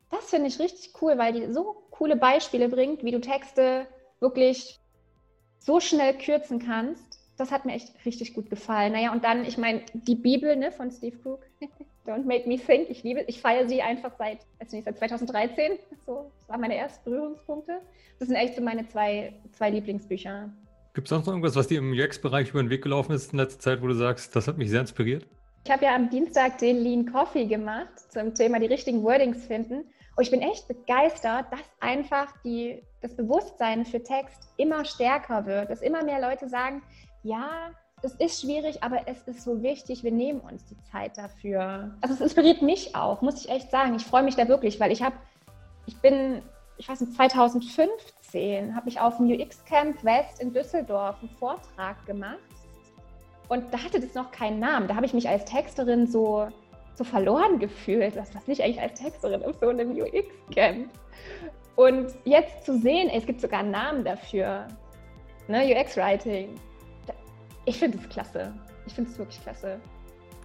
Das 0.10 0.30
finde 0.30 0.48
ich 0.48 0.60
richtig 0.60 0.93
cool, 1.02 1.17
weil 1.17 1.34
die 1.34 1.52
so 1.54 1.84
coole 1.91 2.15
Beispiele 2.15 2.70
bringt, 2.70 3.04
wie 3.04 3.12
du 3.12 3.20
Texte 3.20 3.86
wirklich 4.20 4.80
so 5.60 5.80
schnell 5.82 6.17
kürzen 6.17 6.60
kannst. 6.60 7.20
Das 7.38 7.52
hat 7.52 7.65
mir 7.65 7.74
echt 7.74 7.93
richtig 8.06 8.34
gut 8.34 8.50
gefallen. 8.50 8.93
Naja, 8.93 9.12
und 9.12 9.24
dann, 9.26 9.46
ich 9.46 9.58
meine, 9.58 9.82
die 9.93 10.15
Bibel 10.15 10.56
ne, 10.56 10.72
von 10.72 10.89
Steve 10.89 11.17
Crook, 11.17 11.46
Don't 12.08 12.24
Make 12.24 12.48
Me 12.48 12.58
Think, 12.58 12.89
ich 12.89 13.04
liebe, 13.04 13.22
ich 13.28 13.41
feiere 13.41 13.67
sie 13.67 13.82
einfach 13.82 14.13
seit, 14.17 14.39
weiß 14.60 14.72
nicht, 14.72 14.86
seit 14.86 14.98
2013. 14.98 15.78
So, 16.06 16.32
das 16.39 16.48
waren 16.48 16.62
meine 16.62 16.76
ersten 16.78 17.04
Berührungspunkte. 17.04 17.82
Das 18.17 18.30
sind 18.30 18.38
echt 18.38 18.56
so 18.56 18.62
meine 18.62 18.88
zwei, 18.88 19.34
zwei 19.52 19.70
Lieblingsbücher. 19.70 20.50
Gibt 20.97 21.05
es 21.05 21.10
sonst 21.12 21.27
noch 21.27 21.33
irgendwas, 21.33 21.55
was 21.55 21.67
dir 21.67 21.77
im 21.77 21.91
UX-Bereich 21.91 22.49
über 22.49 22.63
den 22.63 22.71
Weg 22.71 22.81
gelaufen 22.81 23.12
ist 23.12 23.31
in 23.31 23.38
letzter 23.38 23.60
Zeit, 23.60 23.83
wo 23.83 23.88
du 23.88 23.93
sagst, 23.93 24.36
das 24.36 24.47
hat 24.47 24.57
mich 24.57 24.71
sehr 24.71 24.81
inspiriert? 24.81 25.27
Ich 25.63 25.69
habe 25.69 25.86
ja 25.86 25.93
am 25.93 26.10
Dienstag 26.10 26.57
den 26.57 26.77
Lean 26.77 27.05
Coffee 27.05 27.45
gemacht 27.45 27.88
zum 28.10 28.33
Thema 28.33 28.60
die 28.60 28.65
richtigen 28.65 29.03
Wordings 29.03 29.45
finden. 29.45 29.86
Und 30.15 30.23
ich 30.23 30.31
bin 30.31 30.41
echt 30.41 30.67
begeistert, 30.67 31.45
dass 31.51 31.60
einfach 31.81 32.33
die, 32.43 32.81
das 33.01 33.15
Bewusstsein 33.15 33.86
für 33.86 34.01
Text 34.01 34.49
immer 34.57 34.86
stärker 34.86 35.45
wird, 35.45 35.69
dass 35.69 35.83
immer 35.83 36.03
mehr 36.03 36.19
Leute 36.19 36.49
sagen, 36.49 36.81
ja, 37.21 37.69
es 38.01 38.15
ist 38.15 38.41
schwierig, 38.41 38.81
aber 38.81 39.01
es 39.05 39.21
ist 39.27 39.43
so 39.43 39.62
wichtig, 39.62 40.03
wir 40.03 40.12
nehmen 40.12 40.39
uns 40.39 40.65
die 40.65 40.77
Zeit 40.91 41.15
dafür. 41.15 41.95
Also 42.01 42.15
es 42.15 42.21
inspiriert 42.21 42.63
mich 42.63 42.95
auch, 42.95 43.21
muss 43.21 43.45
ich 43.45 43.51
echt 43.51 43.69
sagen. 43.69 43.93
Ich 43.93 44.05
freue 44.07 44.23
mich 44.23 44.36
da 44.36 44.47
wirklich, 44.47 44.79
weil 44.79 44.91
ich 44.91 45.03
habe, 45.03 45.15
ich 45.86 45.97
bin, 45.97 46.41
ich 46.79 46.89
weiß 46.89 47.01
nicht, 47.01 47.13
2015 47.13 47.88
2010 48.38 48.76
habe 48.76 48.89
ich 48.89 49.00
auf 49.00 49.17
dem 49.17 49.28
UX 49.28 49.63
Camp 49.65 50.04
West 50.04 50.41
in 50.41 50.54
Düsseldorf 50.54 51.17
einen 51.21 51.30
Vortrag 51.30 52.06
gemacht. 52.06 52.38
Und 53.50 53.73
da 53.73 53.82
hatte 53.84 54.00
das 54.00 54.13
noch 54.13 54.32
keinen 54.32 54.60
Namen. 54.60 54.88
Da 54.88 54.95
habe 54.95 55.06
ich 55.06 55.13
mich 55.13 55.28
als 55.28 55.45
Texterin 55.45 56.06
so, 56.08 56.47
so 56.95 57.04
verloren 57.04 57.60
gefühlt. 57.60 58.15
Was, 58.15 58.34
was 58.36 58.47
nicht 58.47 58.62
eigentlich 58.62 58.82
als 58.82 59.00
Texterin 59.00 59.43
auf 59.43 59.56
so 59.62 59.69
einem 59.69 59.91
UX-Camp? 59.91 60.89
Und 61.76 62.13
jetzt 62.26 62.65
zu 62.65 62.78
sehen, 62.80 63.10
es 63.10 63.26
gibt 63.26 63.39
sogar 63.39 63.60
einen 63.60 63.71
Namen 63.71 64.04
dafür. 64.04 64.67
Ne, 65.47 65.63
UX-Writing. 65.76 66.56
Ich 67.65 67.78
finde 67.78 67.97
es 67.97 68.10
klasse. 68.10 68.54
Ich 68.86 68.93
finde 68.93 69.12
es 69.12 69.17
wirklich 69.17 69.41
klasse. 69.41 69.80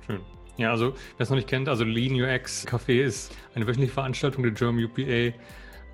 Schön. 0.06 0.20
Ja, 0.58 0.70
also 0.70 0.92
wer 1.16 1.24
es 1.24 1.30
noch 1.30 1.36
nicht 1.36 1.48
kennt, 1.48 1.68
also 1.68 1.82
Lean 1.82 2.14
UX 2.14 2.66
Café 2.66 3.02
ist 3.02 3.34
eine 3.54 3.66
wöchentliche 3.66 3.92
Veranstaltung 3.92 4.42
der 4.42 4.52
German 4.52 4.84
UPA 4.84 5.34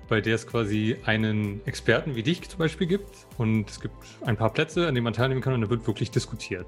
bei 0.09 0.21
der 0.21 0.35
es 0.35 0.47
quasi 0.47 0.97
einen 1.05 1.61
Experten 1.65 2.15
wie 2.15 2.23
dich 2.23 2.47
zum 2.49 2.59
Beispiel 2.59 2.87
gibt. 2.87 3.27
Und 3.37 3.69
es 3.69 3.79
gibt 3.79 3.95
ein 4.25 4.35
paar 4.35 4.51
Plätze, 4.51 4.87
an 4.87 4.95
denen 4.95 5.03
man 5.03 5.13
teilnehmen 5.13 5.41
kann 5.41 5.53
und 5.53 5.61
da 5.61 5.69
wird 5.69 5.85
wirklich 5.87 6.11
diskutiert. 6.11 6.67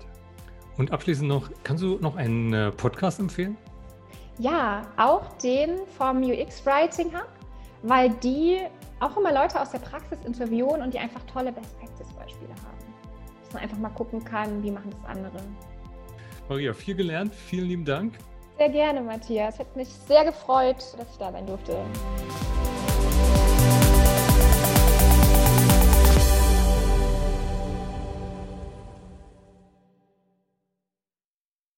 Und 0.77 0.91
abschließend 0.91 1.27
noch, 1.27 1.49
kannst 1.63 1.84
du 1.84 1.97
noch 1.99 2.15
einen 2.15 2.54
äh, 2.54 2.71
Podcast 2.71 3.19
empfehlen? 3.19 3.58
Ja, 4.38 4.84
auch 4.97 5.38
den 5.39 5.80
vom 5.97 6.23
UX 6.23 6.65
Writing 6.65 7.13
Hub, 7.13 7.27
weil 7.84 8.12
die 8.23 8.60
auch 8.99 9.17
immer 9.17 9.34
Leute 9.34 9.60
aus 9.60 9.71
der 9.71 9.80
Praxis 9.80 10.19
interviewen 10.25 10.82
und 10.82 10.93
die 10.93 10.99
einfach 10.99 11.21
tolle 11.23 11.51
Best 11.51 11.77
Practice 11.80 12.08
Beispiele 12.13 12.49
haben. 12.49 12.77
Dass 13.43 13.54
man 13.54 13.63
einfach 13.63 13.77
mal 13.77 13.89
gucken 13.89 14.23
kann, 14.23 14.63
wie 14.63 14.71
machen 14.71 14.89
das 14.91 15.15
andere. 15.15 15.38
Maria, 16.47 16.73
viel 16.73 16.95
gelernt. 16.95 17.34
Vielen 17.34 17.67
lieben 17.67 17.86
Dank. 17.86 18.13
Sehr 18.58 18.69
gerne, 18.69 19.01
Matthias. 19.01 19.60
Hat 19.60 19.75
mich 19.75 19.88
sehr 19.88 20.25
gefreut, 20.25 20.77
dass 20.97 21.10
ich 21.12 21.17
da 21.17 21.32
sein 21.32 21.47
durfte. 21.47 21.77